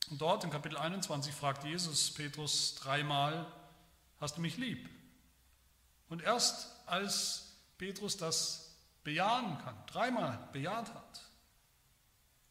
[0.10, 3.52] Und dort in Kapitel 21 fragt Jesus Petrus dreimal,
[4.20, 4.90] hast du mich lieb?
[6.10, 8.65] Und erst als Petrus das
[9.06, 11.22] bejahen kann, dreimal bejaht hat,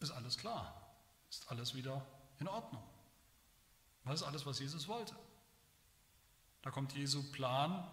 [0.00, 0.88] ist alles klar,
[1.28, 2.06] ist alles wieder
[2.38, 2.82] in Ordnung.
[4.04, 5.14] Das ist alles, was Jesus wollte.
[6.62, 7.86] Da kommt Jesu Plan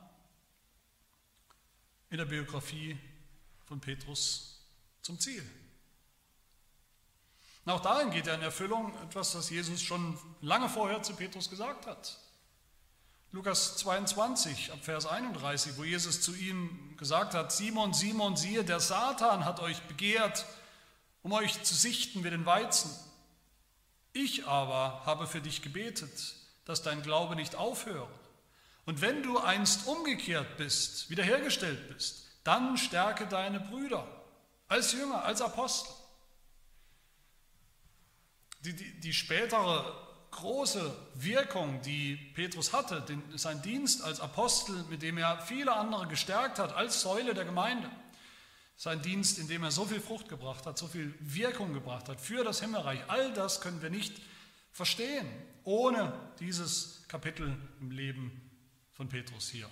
[2.09, 2.97] in der Biografie
[3.65, 4.63] von Petrus
[5.01, 5.43] zum Ziel.
[7.65, 11.49] Und auch darin geht er in Erfüllung etwas, was Jesus schon lange vorher zu Petrus
[11.49, 12.19] gesagt hat.
[13.33, 18.81] Lukas 22 ab Vers 31, wo Jesus zu ihm gesagt hat, Simon, Simon, siehe, der
[18.81, 20.45] Satan hat euch begehrt,
[21.23, 22.91] um euch zu sichten wie den Weizen.
[24.11, 28.09] Ich aber habe für dich gebetet, dass dein Glaube nicht aufhöre.
[28.85, 34.05] Und wenn du einst umgekehrt bist, wiederhergestellt bist, dann stärke deine Brüder
[34.67, 35.93] als Jünger, als Apostel.
[38.65, 45.01] Die, die, die spätere große Wirkung, die Petrus hatte, den, sein Dienst als Apostel, mit
[45.01, 47.89] dem er viele andere gestärkt hat, als Säule der Gemeinde,
[48.77, 52.19] sein Dienst, in dem er so viel Frucht gebracht hat, so viel Wirkung gebracht hat
[52.19, 54.21] für das Himmelreich, all das können wir nicht
[54.71, 55.27] verstehen,
[55.63, 58.49] ohne dieses Kapitel im Leben
[58.91, 59.69] von Petrus hier,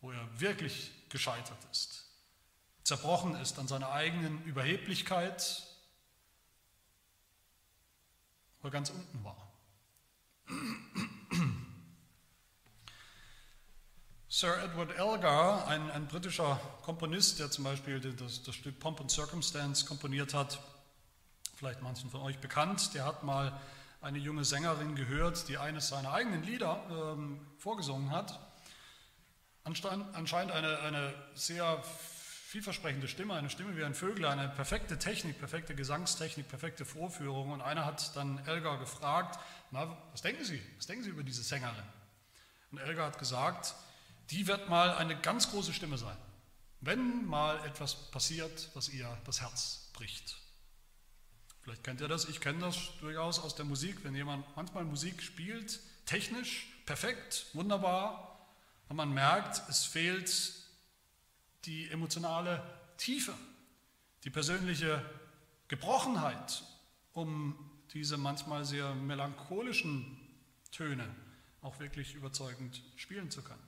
[0.00, 2.06] wo er wirklich gescheitert ist,
[2.84, 5.66] zerbrochen ist an seiner eigenen Überheblichkeit,
[8.60, 9.49] wo er ganz unten war.
[14.28, 19.10] Sir Edward Elgar, ein, ein, britischer Komponist, der zum Beispiel das, das, Stück Pomp and
[19.10, 20.60] Circumstance komponiert hat,
[21.56, 23.60] vielleicht manchen von euch bekannt, der hat mal
[24.00, 28.38] eine junge Sängerin gehört, die eines seiner eigenen Lieder ähm, vorgesungen hat.
[29.64, 31.82] Anscheinend eine, eine sehr
[32.50, 37.52] vielversprechende Stimme, eine Stimme wie ein Vögel, eine perfekte Technik, perfekte Gesangstechnik, perfekte Vorführung.
[37.52, 39.38] Und einer hat dann Elgar gefragt,
[39.70, 40.60] na, was denken Sie?
[40.76, 41.84] Was denken Sie über diese Sängerin?
[42.70, 43.74] Und Elgar hat gesagt,
[44.30, 46.16] die wird mal eine ganz große Stimme sein,
[46.80, 50.36] wenn mal etwas passiert, was ihr das Herz bricht.
[51.62, 55.22] Vielleicht kennt ihr das, ich kenne das durchaus aus der Musik, wenn jemand manchmal Musik
[55.22, 58.26] spielt, technisch, perfekt, wunderbar,
[58.88, 60.52] und man merkt, es fehlt
[61.64, 62.60] die emotionale
[62.96, 63.34] Tiefe,
[64.24, 65.04] die persönliche
[65.68, 66.64] Gebrochenheit,
[67.12, 70.18] um diese manchmal sehr melancholischen
[70.70, 71.08] Töne
[71.62, 73.62] auch wirklich überzeugend spielen zu können.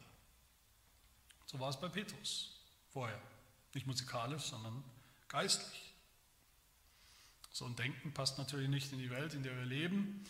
[1.47, 2.61] So war es bei Petrus
[2.93, 3.21] vorher.
[3.75, 4.83] Nicht musikalisch, sondern
[5.29, 5.93] geistlich.
[7.51, 10.25] So ein Denken passt natürlich nicht in die Welt, in der wir leben.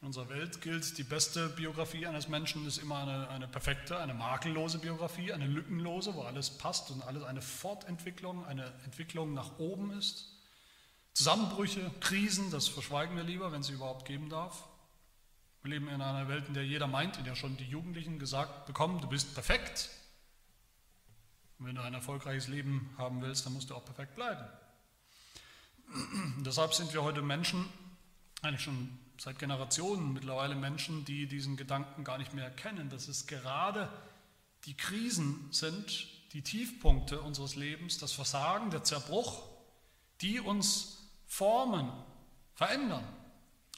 [0.00, 4.12] In unserer Welt gilt, die beste Biografie eines Menschen ist immer eine, eine perfekte, eine
[4.12, 9.92] makellose Biografie, eine lückenlose, wo alles passt und alles eine Fortentwicklung, eine Entwicklung nach oben
[9.92, 10.33] ist.
[11.14, 14.64] Zusammenbrüche, Krisen, das verschweigen wir lieber, wenn es sie überhaupt geben darf.
[15.62, 18.66] Wir leben in einer Welt, in der jeder meint, in der schon die Jugendlichen gesagt
[18.66, 19.90] bekommen, du bist perfekt.
[21.58, 24.44] Und wenn du ein erfolgreiches Leben haben willst, dann musst du auch perfekt bleiben.
[26.44, 27.64] Deshalb sind wir heute Menschen,
[28.42, 33.28] eigentlich schon seit Generationen mittlerweile Menschen, die diesen Gedanken gar nicht mehr kennen, dass es
[33.28, 33.88] gerade
[34.64, 39.44] die Krisen sind, die Tiefpunkte unseres Lebens, das Versagen, der Zerbruch,
[40.20, 40.93] die uns
[41.34, 41.90] formen,
[42.54, 43.04] verändern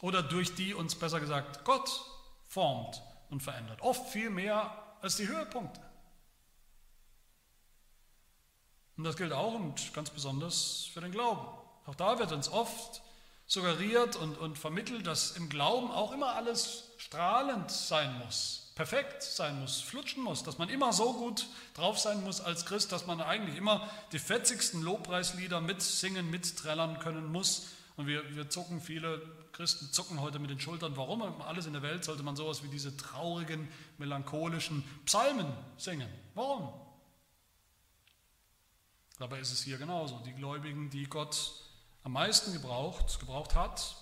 [0.02, 2.04] oder durch die uns besser gesagt Gott
[2.46, 3.80] formt und verändert.
[3.80, 5.80] Oft viel mehr als die Höhepunkte.
[8.98, 11.46] Und das gilt auch und ganz besonders für den Glauben.
[11.86, 13.00] Auch da wird uns oft
[13.46, 19.58] suggeriert und, und vermittelt, dass im Glauben auch immer alles strahlend sein muss, perfekt sein
[19.58, 23.22] muss, flutschen muss, dass man immer so gut drauf sein muss als Christ, dass man
[23.22, 27.68] eigentlich immer die fetzigsten Lobpreislieder mitsingen, mitträllern können muss.
[27.96, 30.94] Und wir, wir zucken, viele Christen zucken heute mit den Schultern.
[30.94, 31.22] Warum?
[31.40, 36.10] Alles in der Welt sollte man sowas wie diese traurigen, melancholischen Psalmen singen.
[36.34, 36.74] Warum?
[39.18, 40.18] Dabei ist es hier genauso.
[40.26, 41.52] Die Gläubigen, die Gott
[42.02, 43.96] am meisten gebraucht, gebraucht hat,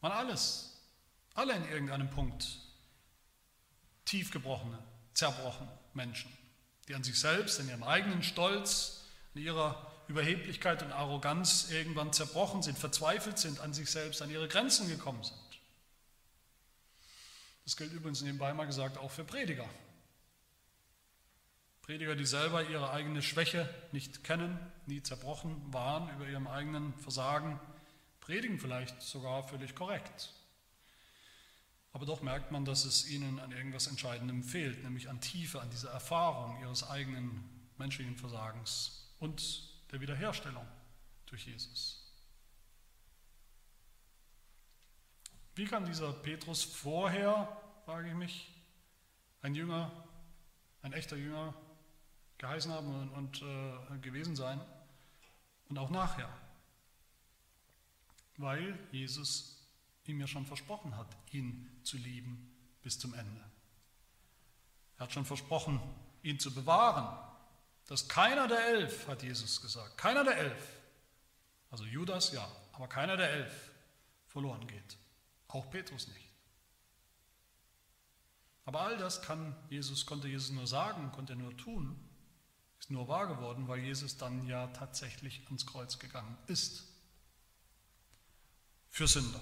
[0.00, 0.82] waren alles,
[1.34, 2.67] alle in irgendeinem Punkt
[4.08, 4.78] tief gebrochene,
[5.12, 6.32] zerbrochene Menschen,
[6.88, 12.62] die an sich selbst, in ihrem eigenen Stolz, in ihrer Überheblichkeit und Arroganz irgendwann zerbrochen
[12.62, 15.36] sind, verzweifelt sind, an sich selbst, an ihre Grenzen gekommen sind.
[17.64, 19.68] Das gilt übrigens nebenbei mal gesagt auch für Prediger.
[21.82, 27.60] Prediger, die selber ihre eigene Schwäche nicht kennen, nie zerbrochen waren über ihrem eigenen Versagen,
[28.20, 30.32] predigen vielleicht sogar völlig korrekt.
[31.98, 35.68] Aber doch merkt man, dass es ihnen an irgendwas Entscheidendem fehlt, nämlich an Tiefe, an
[35.70, 37.42] dieser Erfahrung ihres eigenen
[37.76, 40.64] menschlichen Versagens und der Wiederherstellung
[41.26, 42.08] durch Jesus.
[45.56, 48.48] Wie kann dieser Petrus vorher, frage ich mich,
[49.42, 49.90] ein Jünger,
[50.82, 51.52] ein echter Jünger
[52.38, 54.60] geheißen haben und, und äh, gewesen sein
[55.68, 56.32] und auch nachher?
[58.36, 59.57] Weil Jesus
[60.08, 63.44] ihm ja schon versprochen hat, ihn zu lieben bis zum Ende.
[64.96, 65.80] Er hat schon versprochen,
[66.22, 67.28] ihn zu bewahren
[67.88, 70.80] dass keiner der elf, hat Jesus gesagt, keiner der elf,
[71.70, 73.70] also Judas ja, aber keiner der elf
[74.26, 74.98] verloren geht.
[75.48, 76.28] Auch Petrus nicht.
[78.66, 81.98] Aber all das kann Jesus, konnte Jesus nur sagen, konnte er nur tun,
[82.78, 86.84] ist nur wahr geworden, weil Jesus dann ja tatsächlich ans Kreuz gegangen ist.
[88.90, 89.40] Für Sünder,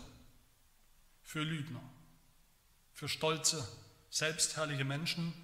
[1.27, 1.83] für Lügner,
[2.93, 3.67] für stolze,
[4.11, 5.35] selbstherrliche Menschen,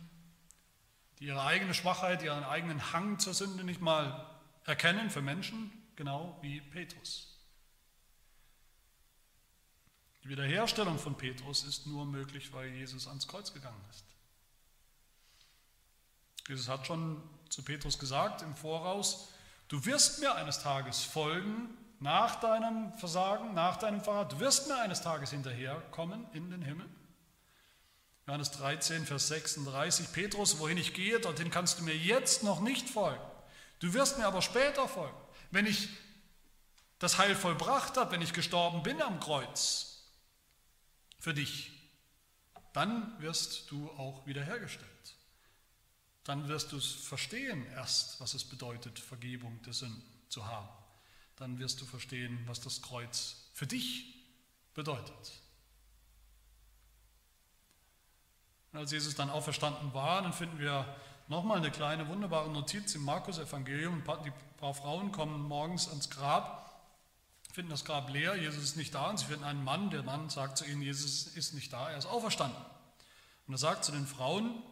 [1.19, 4.31] die ihre eigene Schwachheit, ihren eigenen Hang zur Sünde nicht mal
[4.65, 7.37] erkennen für Menschen, genau wie Petrus.
[10.23, 14.05] Die Wiederherstellung von Petrus ist nur möglich, weil Jesus ans Kreuz gegangen ist.
[16.47, 19.33] Jesus hat schon zu Petrus gesagt im Voraus,
[19.67, 24.77] du wirst mir eines Tages folgen nach deinem Versagen, nach deinem Verrat, du wirst mir
[24.77, 26.89] eines Tages hinterherkommen in den Himmel.
[28.27, 32.91] Johannes 13, Vers 36, Petrus, wohin ich gehe, dorthin kannst du mir jetzt noch nicht
[32.91, 33.23] folgen.
[33.79, 35.17] Du wirst mir aber später folgen,
[35.53, 35.89] wenn ich
[36.99, 40.03] das Heil vollbracht habe, wenn ich gestorben bin am Kreuz
[41.21, 41.71] für dich.
[42.73, 44.89] Dann wirst du auch wiederhergestellt.
[46.25, 50.82] Dann wirst du es verstehen erst, was es bedeutet, Vergebung der Sünden zu haben.
[51.43, 54.15] Dann wirst du verstehen, was das Kreuz für dich
[54.75, 55.33] bedeutet.
[58.71, 60.87] Und als Jesus dann auferstanden war, dann finden wir
[61.27, 64.05] nochmal eine kleine wunderbare Notiz im Markus-Evangelium.
[64.25, 66.81] Die paar Frauen kommen morgens ans Grab,
[67.53, 69.91] finden das Grab leer, Jesus ist nicht da und sie finden einen Mann.
[69.91, 72.63] Der Mann sagt zu ihnen, Jesus ist nicht da, er ist auferstanden.
[73.49, 74.63] Und er sagt zu den Frauen,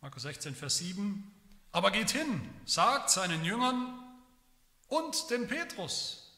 [0.00, 1.30] Markus 16, Vers 7,
[1.70, 3.99] aber geht hin, sagt seinen Jüngern
[4.90, 6.32] und dem Petrus,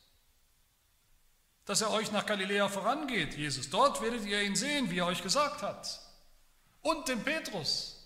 [1.64, 3.70] dass er euch nach Galiläa vorangeht, Jesus.
[3.70, 6.00] Dort werdet ihr ihn sehen, wie er euch gesagt hat
[6.82, 7.98] und dem Petrus.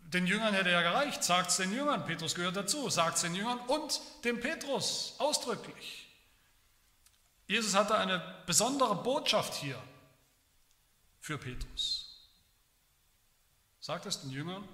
[0.00, 3.34] Den Jüngern hätte er gereicht, sagt es den Jüngern, Petrus gehört dazu, sagt es den
[3.34, 6.08] Jüngern und dem Petrus ausdrücklich.
[7.48, 9.82] Jesus hatte eine besondere Botschaft hier
[11.18, 12.30] für Petrus.
[13.80, 14.66] Sagt es den Jüngern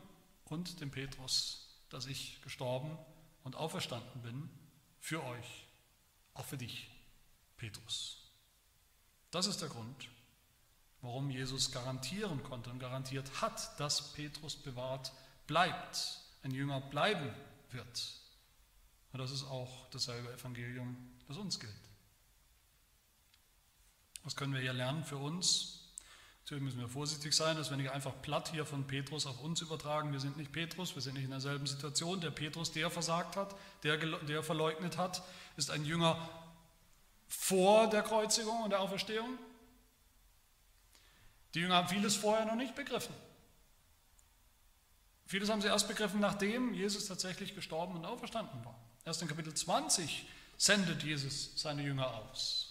[0.44, 2.98] und dem Petrus, dass ich gestorben
[3.44, 4.50] und auferstanden bin
[5.00, 5.66] für euch,
[6.34, 6.90] auch für dich,
[7.56, 8.18] Petrus.
[9.30, 10.08] Das ist der Grund,
[11.00, 15.12] warum Jesus garantieren konnte und garantiert hat, dass Petrus bewahrt
[15.46, 17.34] bleibt, ein Jünger bleiben
[17.70, 18.20] wird.
[19.12, 21.72] Und das ist auch dasselbe Evangelium, das uns gilt.
[24.22, 25.79] Was können wir hier lernen für uns?
[26.50, 29.60] Natürlich müssen wir vorsichtig sein, dass wir nicht einfach platt hier von Petrus auf uns
[29.60, 30.10] übertragen.
[30.10, 32.20] Wir sind nicht Petrus, wir sind nicht in derselben Situation.
[32.20, 35.22] Der Petrus, der versagt hat, der, der verleugnet hat,
[35.56, 36.28] ist ein Jünger
[37.28, 39.38] vor der Kreuzigung und der Auferstehung.
[41.54, 43.14] Die Jünger haben vieles vorher noch nicht begriffen.
[45.27, 48.77] Vieles haben sie erst begriffen, nachdem Jesus tatsächlich gestorben und auferstanden war.
[49.04, 52.69] Erst in Kapitel 20 sendet Jesus seine Jünger aus.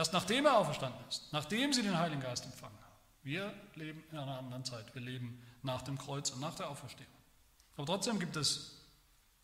[0.00, 2.96] Erst nachdem er auferstanden ist, nachdem sie den Heiligen Geist empfangen haben.
[3.22, 4.94] Wir leben in einer anderen Zeit.
[4.94, 7.12] Wir leben nach dem Kreuz und nach der Auferstehung.
[7.76, 8.78] Aber trotzdem gibt es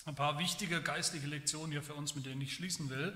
[0.07, 3.15] ein paar wichtige geistliche Lektionen hier für uns, mit denen ich schließen will.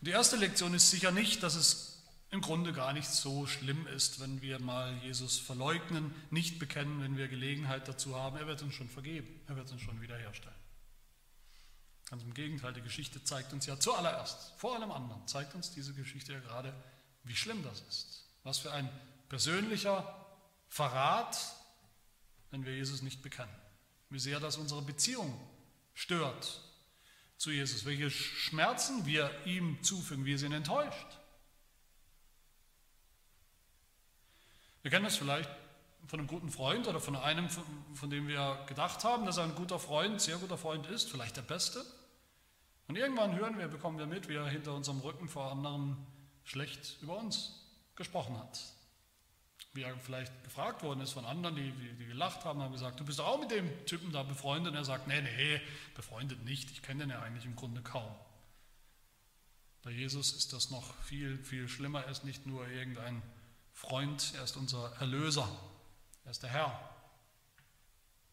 [0.00, 4.20] Die erste Lektion ist sicher nicht, dass es im Grunde gar nicht so schlimm ist,
[4.20, 8.38] wenn wir mal Jesus verleugnen, nicht bekennen, wenn wir Gelegenheit dazu haben.
[8.38, 10.61] Er wird uns schon vergeben, er wird uns schon wiederherstellen.
[12.12, 15.94] Ganz im Gegenteil, die Geschichte zeigt uns ja zuallererst, vor allem anderen, zeigt uns diese
[15.94, 16.74] Geschichte ja gerade,
[17.24, 18.26] wie schlimm das ist.
[18.42, 18.86] Was für ein
[19.30, 20.14] persönlicher
[20.68, 21.38] Verrat,
[22.50, 23.54] wenn wir Jesus nicht bekennen.
[24.10, 25.40] Wie sehr das unsere Beziehung
[25.94, 26.60] stört
[27.38, 31.06] zu Jesus, welche Schmerzen wir ihm zufügen, wie es ihn enttäuscht.
[34.82, 35.48] Wir kennen das vielleicht
[36.08, 39.54] von einem guten Freund oder von einem, von dem wir gedacht haben, dass er ein
[39.54, 41.82] guter Freund, sehr guter Freund ist, vielleicht der beste.
[42.92, 45.96] Und irgendwann hören wir, bekommen wir mit, wie er hinter unserem Rücken vor anderen
[46.44, 47.64] schlecht über uns
[47.96, 48.60] gesprochen hat.
[49.72, 53.00] Wie er vielleicht gefragt worden ist von anderen, die, die, die gelacht haben, haben gesagt,
[53.00, 54.72] du bist auch mit dem Typen da befreundet.
[54.72, 55.58] Und er sagt, nee, nee,
[55.94, 58.14] befreundet nicht, ich kenne den ja eigentlich im Grunde kaum.
[59.82, 62.04] Bei Jesus ist das noch viel, viel schlimmer.
[62.04, 63.22] Er ist nicht nur irgendein
[63.72, 65.48] Freund, er ist unser Erlöser,
[66.26, 66.90] er ist der Herr.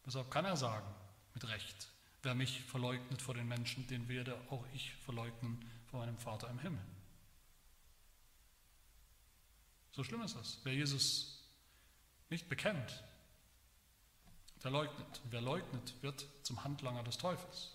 [0.05, 0.93] Deshalb kann er sagen,
[1.34, 1.88] mit Recht,
[2.24, 6.60] wer mich verleugnet vor den Menschen, den werde auch ich verleugnen vor meinem Vater im
[6.60, 6.82] Himmel.
[9.92, 10.60] So schlimm ist das.
[10.64, 11.44] Wer Jesus
[12.30, 13.04] nicht bekennt,
[14.64, 15.22] der leugnet.
[15.30, 17.72] wer leugnet, wird zum Handlanger des Teufels.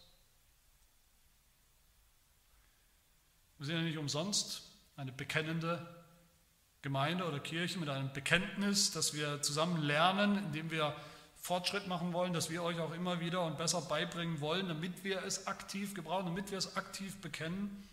[3.58, 4.62] Wir sind ja nicht umsonst
[4.96, 6.04] eine bekennende
[6.82, 10.94] Gemeinde oder Kirche mit einem Bekenntnis, dass wir zusammen lernen, indem wir
[11.44, 15.22] Fortschritt machen wollen, dass wir euch auch immer wieder und besser beibringen wollen, damit wir
[15.24, 17.86] es aktiv gebrauchen, damit wir es aktiv bekennen.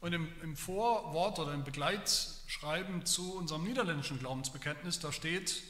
[0.00, 5.62] Und im, im Vorwort oder im Begleitschreiben zu unserem niederländischen Glaubensbekenntnis, da steht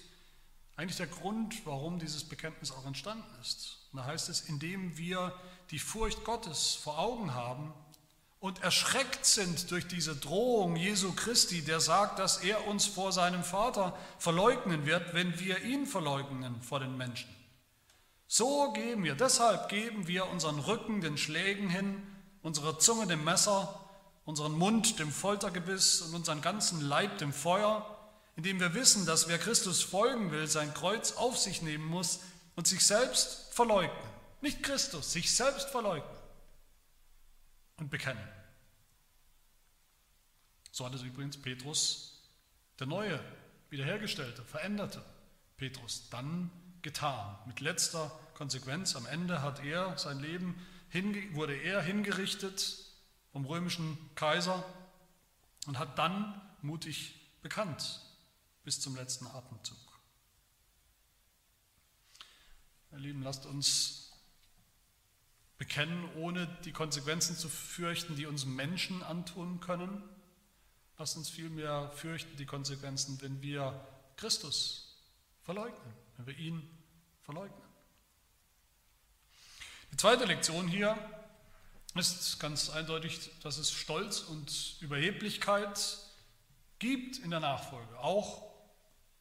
[0.74, 3.86] eigentlich der Grund, warum dieses Bekenntnis auch entstanden ist.
[3.92, 5.32] Und da heißt es, indem wir
[5.70, 7.72] die Furcht Gottes vor Augen haben
[8.40, 13.44] und erschreckt sind durch diese Drohung Jesu Christi, der sagt, dass er uns vor seinem
[13.44, 17.28] Vater verleugnen wird, wenn wir ihn verleugnen vor den Menschen.
[18.26, 22.02] So geben wir, deshalb geben wir unseren Rücken den Schlägen hin,
[22.42, 23.78] unsere Zunge dem Messer,
[24.24, 27.84] unseren Mund dem Foltergebiss und unseren ganzen Leib dem Feuer,
[28.36, 32.20] indem wir wissen, dass wer Christus folgen will, sein Kreuz auf sich nehmen muss
[32.56, 34.08] und sich selbst verleugnen.
[34.40, 36.19] Nicht Christus, sich selbst verleugnen
[37.80, 38.22] und bekennen.
[40.70, 42.22] So hat es übrigens Petrus,
[42.78, 43.20] der neue,
[43.70, 45.04] wiederhergestellte, veränderte
[45.56, 46.50] Petrus, dann
[46.82, 47.36] getan.
[47.46, 48.96] Mit letzter Konsequenz.
[48.96, 50.54] Am Ende hat er sein Leben,
[51.32, 52.84] wurde er hingerichtet
[53.32, 54.64] vom römischen Kaiser
[55.66, 58.00] und hat dann mutig bekannt
[58.64, 59.78] bis zum letzten Atemzug.
[62.90, 64.09] Meine Lieben, lasst uns
[65.60, 70.02] bekennen, ohne die Konsequenzen zu fürchten, die uns Menschen antun können.
[70.96, 73.78] Lasst uns vielmehr fürchten die Konsequenzen, wenn wir
[74.16, 74.96] Christus
[75.42, 76.66] verleugnen, wenn wir ihn
[77.20, 77.60] verleugnen.
[79.92, 80.96] Die zweite Lektion hier
[81.94, 85.98] ist ganz eindeutig, dass es Stolz und Überheblichkeit
[86.78, 88.50] gibt in der Nachfolge, auch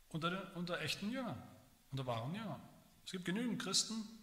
[0.08, 1.44] unter, den, unter echten Jüngern,
[1.92, 2.62] unter wahren Jüngern.
[3.04, 4.19] Es gibt genügend Christen,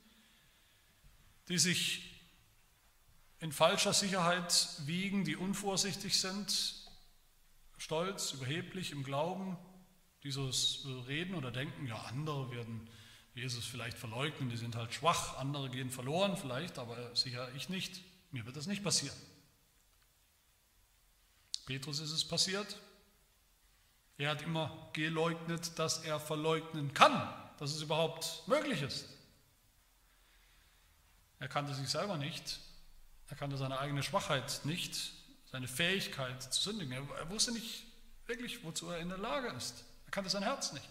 [1.48, 2.16] die sich
[3.38, 6.74] in falscher Sicherheit wiegen, die unvorsichtig sind,
[7.76, 9.56] stolz, überheblich im Glauben,
[10.22, 10.50] die so
[11.06, 12.88] reden oder denken, ja, andere werden
[13.34, 18.00] Jesus vielleicht verleugnen, die sind halt schwach, andere gehen verloren vielleicht, aber sicher ich nicht,
[18.32, 19.16] mir wird das nicht passieren.
[21.66, 22.78] Petrus ist es passiert.
[24.18, 27.12] Er hat immer geleugnet, dass er verleugnen kann,
[27.58, 29.06] dass es überhaupt möglich ist.
[31.38, 32.60] Er kannte sich selber nicht,
[33.28, 35.12] er kannte seine eigene Schwachheit nicht,
[35.50, 36.92] seine Fähigkeit zu sündigen.
[36.92, 37.84] Er wusste nicht
[38.26, 39.84] wirklich, wozu er in der Lage ist.
[40.06, 40.88] Er kannte sein Herz nicht.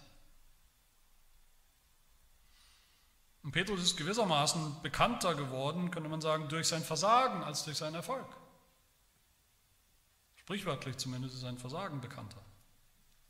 [3.43, 7.93] Und Petrus ist gewissermaßen bekannter geworden, könnte man sagen, durch sein Versagen als durch seinen
[7.93, 8.25] Erfolg.
[10.35, 12.41] Sprichwörtlich zumindest ist sein Versagen bekannter.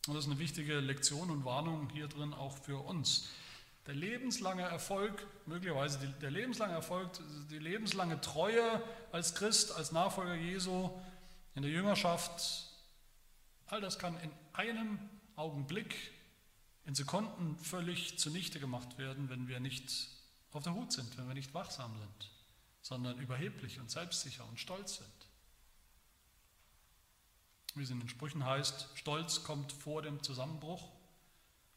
[0.07, 3.27] Und das ist eine wichtige Lektion und Warnung hier drin auch für uns.
[3.87, 7.11] Der lebenslange Erfolg, möglicherweise der lebenslange Erfolg,
[7.51, 8.81] die lebenslange Treue
[9.11, 10.89] als Christ, als Nachfolger Jesu
[11.53, 12.67] in der Jüngerschaft,
[13.67, 14.99] all das kann in einem
[15.35, 15.95] Augenblick,
[16.85, 20.09] in Sekunden völlig zunichte gemacht werden, wenn wir nicht
[20.51, 22.31] auf der Hut sind, wenn wir nicht wachsam sind,
[22.81, 25.09] sondern überheblich und selbstsicher und stolz sind.
[27.75, 30.89] Wie es in den Sprüchen heißt, Stolz kommt vor dem Zusammenbruch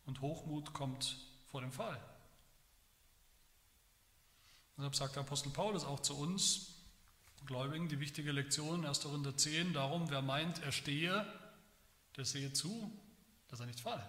[0.06, 2.01] und Hochmut kommt vor dem Fall.
[4.76, 6.74] Deshalb sagt der Apostel Paulus auch zu uns,
[7.46, 9.01] Gläubigen, die wichtige Lektion 1.
[9.01, 11.26] Korinther 10, darum, wer meint, er stehe,
[12.16, 12.92] der sehe zu,
[13.49, 14.07] dass er nicht falle.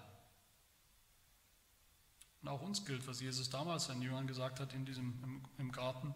[2.41, 5.71] Und auch uns gilt, was Jesus damals seinen Jüngern gesagt hat in diesem, im, im
[5.71, 6.13] Garten,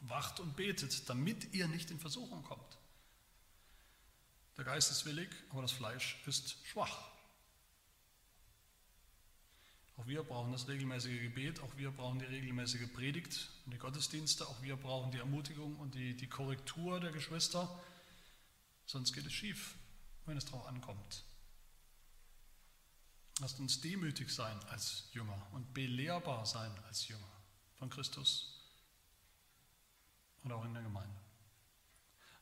[0.00, 2.78] wacht und betet, damit ihr nicht in Versuchung kommt.
[4.56, 7.10] Der Geist ist willig, aber das Fleisch ist schwach.
[9.96, 14.46] Auch wir brauchen das regelmäßige Gebet, auch wir brauchen die regelmäßige Predigt und die Gottesdienste,
[14.46, 17.68] auch wir brauchen die Ermutigung und die, die Korrektur der Geschwister,
[18.86, 19.76] sonst geht es schief,
[20.26, 21.24] wenn es darauf ankommt.
[23.40, 27.32] Lasst uns demütig sein als Jünger und belehrbar sein als Jünger
[27.74, 28.54] von Christus
[30.42, 31.20] und auch in der Gemeinde.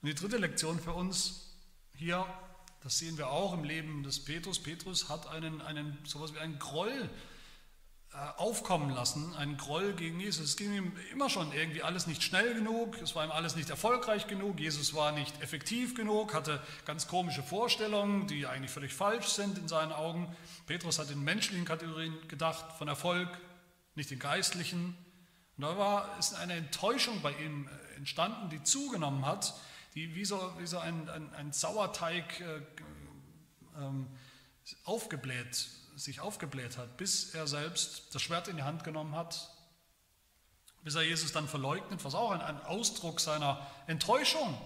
[0.01, 1.55] Und die dritte Lektion für uns
[1.95, 2.27] hier,
[2.81, 4.59] das sehen wir auch im Leben des Petrus.
[4.59, 7.09] Petrus hat einen, einen sowas wie einen Groll
[8.37, 10.51] aufkommen lassen, einen Groll gegen Jesus.
[10.51, 13.71] Es ging ihm immer schon irgendwie alles nicht schnell genug, es war ihm alles nicht
[13.71, 19.29] erfolgreich genug, Jesus war nicht effektiv genug, hatte ganz komische Vorstellungen, die eigentlich völlig falsch
[19.29, 20.35] sind in seinen Augen.
[20.67, 23.29] Petrus hat in menschlichen Kategorien gedacht, von Erfolg,
[23.95, 24.95] nicht in geistlichen.
[25.57, 29.55] Und da war, ist eine Enttäuschung bei ihm äh, entstanden, die zugenommen hat,
[29.95, 32.61] die wie so, wie so ein, ein, ein Sauerteig äh,
[33.79, 34.07] ähm,
[34.85, 39.51] aufgebläht sich aufgebläht hat, bis er selbst das Schwert in die Hand genommen hat,
[40.83, 44.59] bis er Jesus dann verleugnet, was auch ein, Ausdruck seiner Enttäuschung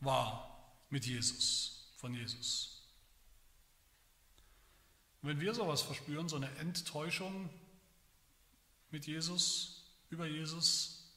[0.00, 2.82] war mit Jesus, von Jesus.
[5.22, 7.48] Und wenn wir sowas verspüren, so eine Enttäuschung
[8.90, 11.12] mit Jesus, über Jesus,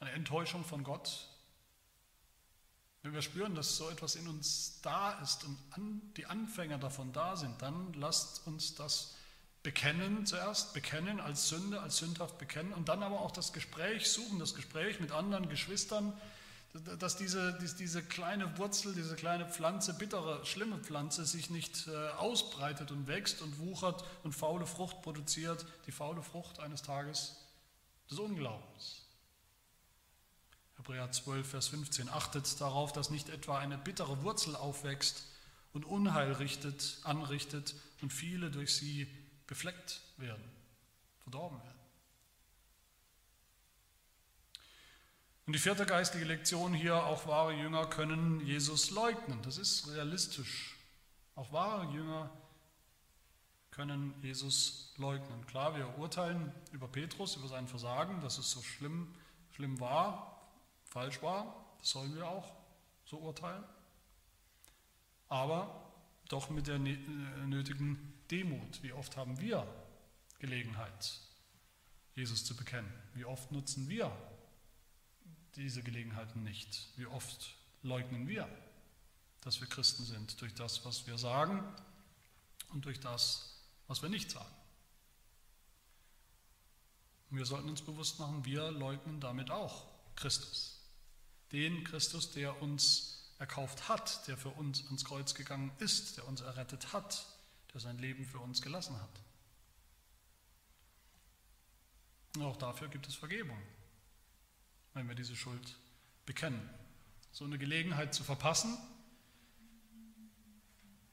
[0.00, 1.28] eine Enttäuschung von Gott,
[3.02, 7.12] wenn wir spüren, dass so etwas in uns da ist und an, die Anfänger davon
[7.12, 9.14] da sind, dann lasst uns das
[9.62, 14.38] bekennen zuerst, bekennen als Sünde, als sündhaft bekennen und dann aber auch das Gespräch suchen,
[14.38, 16.12] das Gespräch mit anderen Geschwistern,
[16.98, 22.90] dass diese, diese kleine Wurzel, diese kleine Pflanze, bittere, schlimme Pflanze sich nicht äh, ausbreitet
[22.90, 27.36] und wächst und wuchert und faule Frucht produziert, die faule Frucht eines Tages
[28.10, 29.01] des Unglaubens.
[30.82, 32.08] Hebräer 12, Vers 15.
[32.08, 35.24] Achtet darauf, dass nicht etwa eine bittere Wurzel aufwächst
[35.72, 39.06] und Unheil richtet, anrichtet und viele durch sie
[39.46, 40.42] befleckt werden,
[41.20, 41.78] verdorben werden.
[45.46, 49.40] Und die vierte geistige Lektion hier, auch wahre Jünger können Jesus leugnen.
[49.42, 50.76] Das ist realistisch.
[51.36, 52.28] Auch wahre Jünger
[53.70, 55.46] können Jesus leugnen.
[55.46, 59.14] Klar, wir urteilen über Petrus, über sein Versagen, dass es so schlimm,
[59.52, 60.31] schlimm war,
[60.92, 62.52] falsch war, das sollen wir auch
[63.06, 63.64] so urteilen,
[65.28, 65.90] aber
[66.28, 66.96] doch mit der äh,
[67.46, 68.82] nötigen Demut.
[68.82, 69.66] Wie oft haben wir
[70.38, 71.18] Gelegenheit,
[72.14, 72.92] Jesus zu bekennen?
[73.14, 74.12] Wie oft nutzen wir
[75.56, 76.88] diese Gelegenheiten nicht?
[76.96, 78.46] Wie oft leugnen wir,
[79.40, 81.64] dass wir Christen sind, durch das, was wir sagen
[82.68, 84.54] und durch das, was wir nicht sagen?
[87.30, 89.86] Wir sollten uns bewusst machen, wir leugnen damit auch
[90.16, 90.81] Christus
[91.52, 96.40] den Christus, der uns erkauft hat, der für uns ans Kreuz gegangen ist, der uns
[96.40, 97.26] errettet hat,
[97.72, 99.22] der sein Leben für uns gelassen hat.
[102.36, 103.58] Und auch dafür gibt es Vergebung,
[104.94, 105.76] wenn wir diese Schuld
[106.24, 106.68] bekennen.
[107.30, 108.76] So eine Gelegenheit zu verpassen,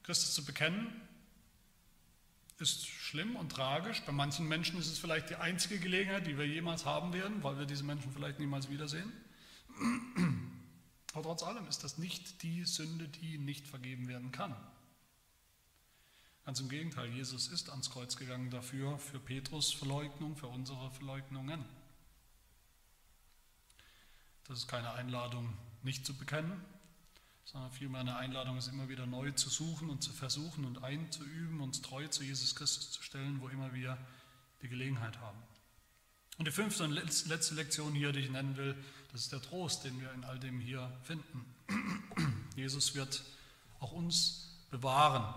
[0.02, 1.00] Christus zu bekennen,
[2.58, 4.02] ist schlimm und tragisch.
[4.02, 7.58] Bei manchen Menschen ist es vielleicht die einzige Gelegenheit, die wir jemals haben werden, weil
[7.58, 9.12] wir diese Menschen vielleicht niemals wiedersehen.
[11.12, 14.54] Aber trotz allem ist das nicht die Sünde, die nicht vergeben werden kann.
[16.44, 21.64] Ganz im Gegenteil, Jesus ist ans Kreuz gegangen dafür, für Petrus Verleugnung, für unsere Verleugnungen.
[24.44, 25.52] Das ist keine Einladung,
[25.82, 26.64] nicht zu bekennen,
[27.44, 31.60] sondern vielmehr eine Einladung, es immer wieder neu zu suchen und zu versuchen und einzuüben,
[31.60, 33.96] uns treu zu Jesus Christus zu stellen, wo immer wir
[34.62, 35.38] die Gelegenheit haben.
[36.38, 38.76] Und die fünfte und letzte Lektion hier, die ich nennen will,
[39.12, 41.44] das ist der Trost, den wir in all dem hier finden.
[42.56, 43.22] Jesus wird
[43.80, 45.34] auch uns bewahren,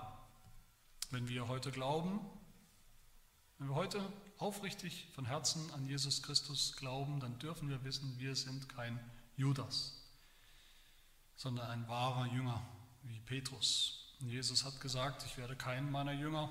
[1.10, 2.20] wenn wir heute glauben,
[3.58, 4.02] wenn wir heute
[4.38, 9.00] aufrichtig von Herzen an Jesus Christus glauben, dann dürfen wir wissen, wir sind kein
[9.38, 9.94] Judas,
[11.36, 12.62] sondern ein wahrer Jünger
[13.04, 14.16] wie Petrus.
[14.20, 16.50] Und Jesus hat gesagt, ich werde keinen meiner Jünger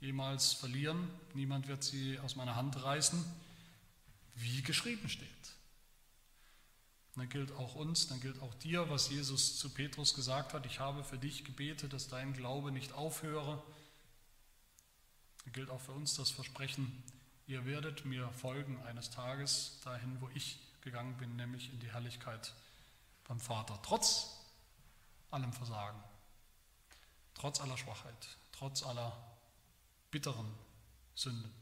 [0.00, 3.24] jemals verlieren, niemand wird sie aus meiner Hand reißen,
[4.34, 5.28] wie geschrieben steht.
[7.14, 10.80] Dann gilt auch uns, dann gilt auch dir, was Jesus zu Petrus gesagt hat, ich
[10.80, 13.62] habe für dich gebetet, dass dein Glaube nicht aufhöre.
[15.44, 17.02] Dann gilt auch für uns das Versprechen,
[17.46, 22.54] ihr werdet mir folgen eines Tages dahin, wo ich gegangen bin, nämlich in die Herrlichkeit
[23.28, 23.78] beim Vater.
[23.82, 24.38] Trotz
[25.30, 26.02] allem Versagen,
[27.34, 29.12] trotz aller Schwachheit, trotz aller
[30.10, 30.50] bitteren
[31.14, 31.52] Sünden.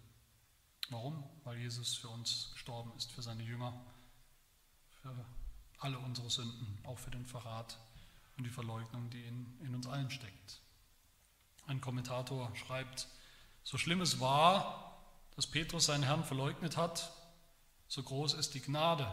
[0.90, 1.24] Warum?
[1.44, 3.72] Weil Jesus für uns gestorben ist, für seine Jünger,
[5.02, 5.14] für
[5.80, 7.78] alle unsere Sünden, auch für den Verrat
[8.36, 10.60] und die Verleugnung, die in, in uns allen steckt.
[11.66, 13.08] Ein Kommentator schreibt,
[13.64, 15.02] So schlimm es war,
[15.36, 17.12] dass Petrus seinen Herrn verleugnet hat,
[17.88, 19.06] so groß ist die Gnade,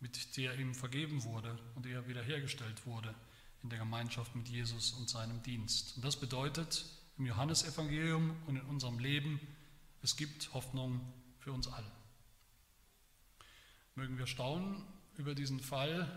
[0.00, 3.14] mit der ihm vergeben wurde und er wiederhergestellt wurde
[3.62, 5.96] in der Gemeinschaft mit Jesus und seinem Dienst.
[5.96, 6.84] Und das bedeutet
[7.16, 9.40] im Johannesevangelium und in unserem Leben,
[10.02, 11.00] es gibt Hoffnung
[11.38, 11.90] für uns alle.
[13.94, 14.84] Mögen wir staunen
[15.16, 16.08] über diesen Fall,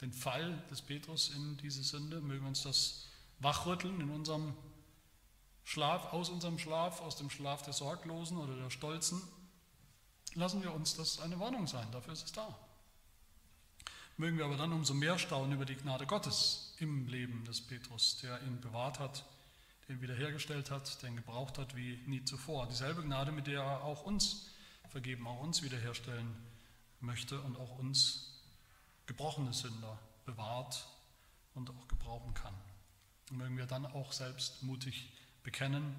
[0.00, 3.06] den Fall des Petrus in diese Sünde, mögen wir uns das
[3.38, 4.54] wachrütteln in unserem
[5.64, 9.22] Schlaf, aus unserem Schlaf, aus dem Schlaf der Sorglosen oder der Stolzen.
[10.34, 12.58] Lassen wir uns das eine Warnung sein, dafür ist es da.
[14.16, 18.18] Mögen wir aber dann umso mehr staunen über die Gnade Gottes im Leben des Petrus,
[18.18, 19.24] der ihn bewahrt hat,
[19.88, 22.66] den wiederhergestellt hat, den gebraucht hat wie nie zuvor.
[22.68, 24.50] Dieselbe Gnade, mit der er auch uns
[24.88, 26.34] vergeben, auch uns wiederherstellen
[27.02, 28.32] möchte und auch uns
[29.06, 30.86] gebrochene Sünder bewahrt
[31.54, 32.54] und auch gebrauchen kann.
[33.30, 35.96] Und mögen wir dann auch selbst mutig bekennen,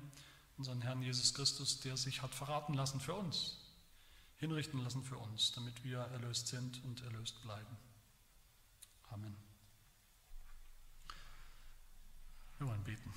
[0.58, 3.58] unseren Herrn Jesus Christus, der sich hat verraten lassen für uns,
[4.38, 7.78] hinrichten lassen für uns, damit wir erlöst sind und erlöst bleiben.
[9.10, 9.36] Amen.
[12.60, 13.14] Wir wollen beten.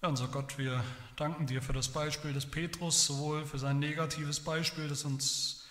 [0.00, 0.84] Ja, unser Gott, wir
[1.16, 5.66] danken dir für das Beispiel des Petrus, sowohl für sein negatives Beispiel, das uns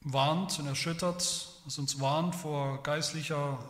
[0.00, 1.20] warnt und erschüttert,
[1.64, 3.60] das uns warnt vor geistlicher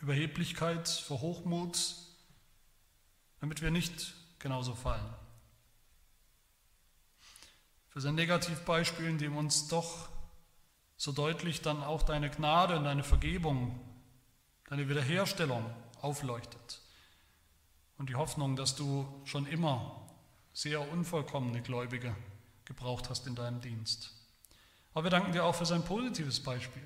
[0.00, 1.94] Überheblichkeit, vor Hochmut,
[3.40, 5.12] damit wir nicht genauso fallen.
[7.90, 10.08] Für sein Negativbeispiel, in dem uns doch
[10.96, 13.78] so deutlich dann auch deine Gnade und deine Vergebung,
[14.70, 16.81] deine Wiederherstellung aufleuchtet.
[17.98, 20.02] Und die Hoffnung, dass du schon immer
[20.52, 22.14] sehr unvollkommene Gläubige
[22.64, 24.12] gebraucht hast in deinem Dienst.
[24.94, 26.82] Aber wir danken dir auch für sein positives Beispiel.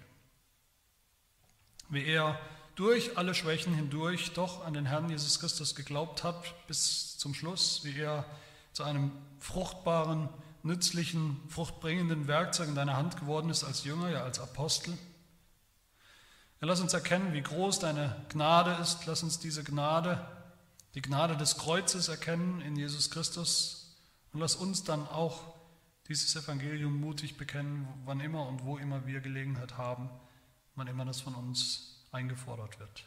[1.89, 2.39] Wie er
[2.75, 7.85] durch alle Schwächen hindurch doch an den Herrn Jesus Christus geglaubt hat bis zum Schluss,
[7.85, 8.25] wie er
[8.73, 10.29] zu einem fruchtbaren,
[10.63, 14.93] nützlichen, fruchtbringenden Werkzeug in deiner Hand geworden ist als Jünger, ja als Apostel.
[16.61, 19.07] Ja, lass uns erkennen, wie groß deine Gnade ist.
[19.07, 20.21] Lass uns diese Gnade,
[20.97, 23.94] die Gnade des Kreuzes erkennen in Jesus Christus.
[24.32, 25.55] Und lass uns dann auch
[26.09, 30.09] dieses Evangelium mutig bekennen, wann immer und wo immer wir Gelegenheit haben,
[30.74, 33.05] wann immer das von uns eingefordert wird.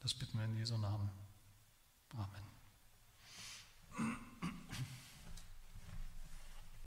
[0.00, 1.10] Das bitten wir in Jesu Namen.
[2.14, 2.45] Amen.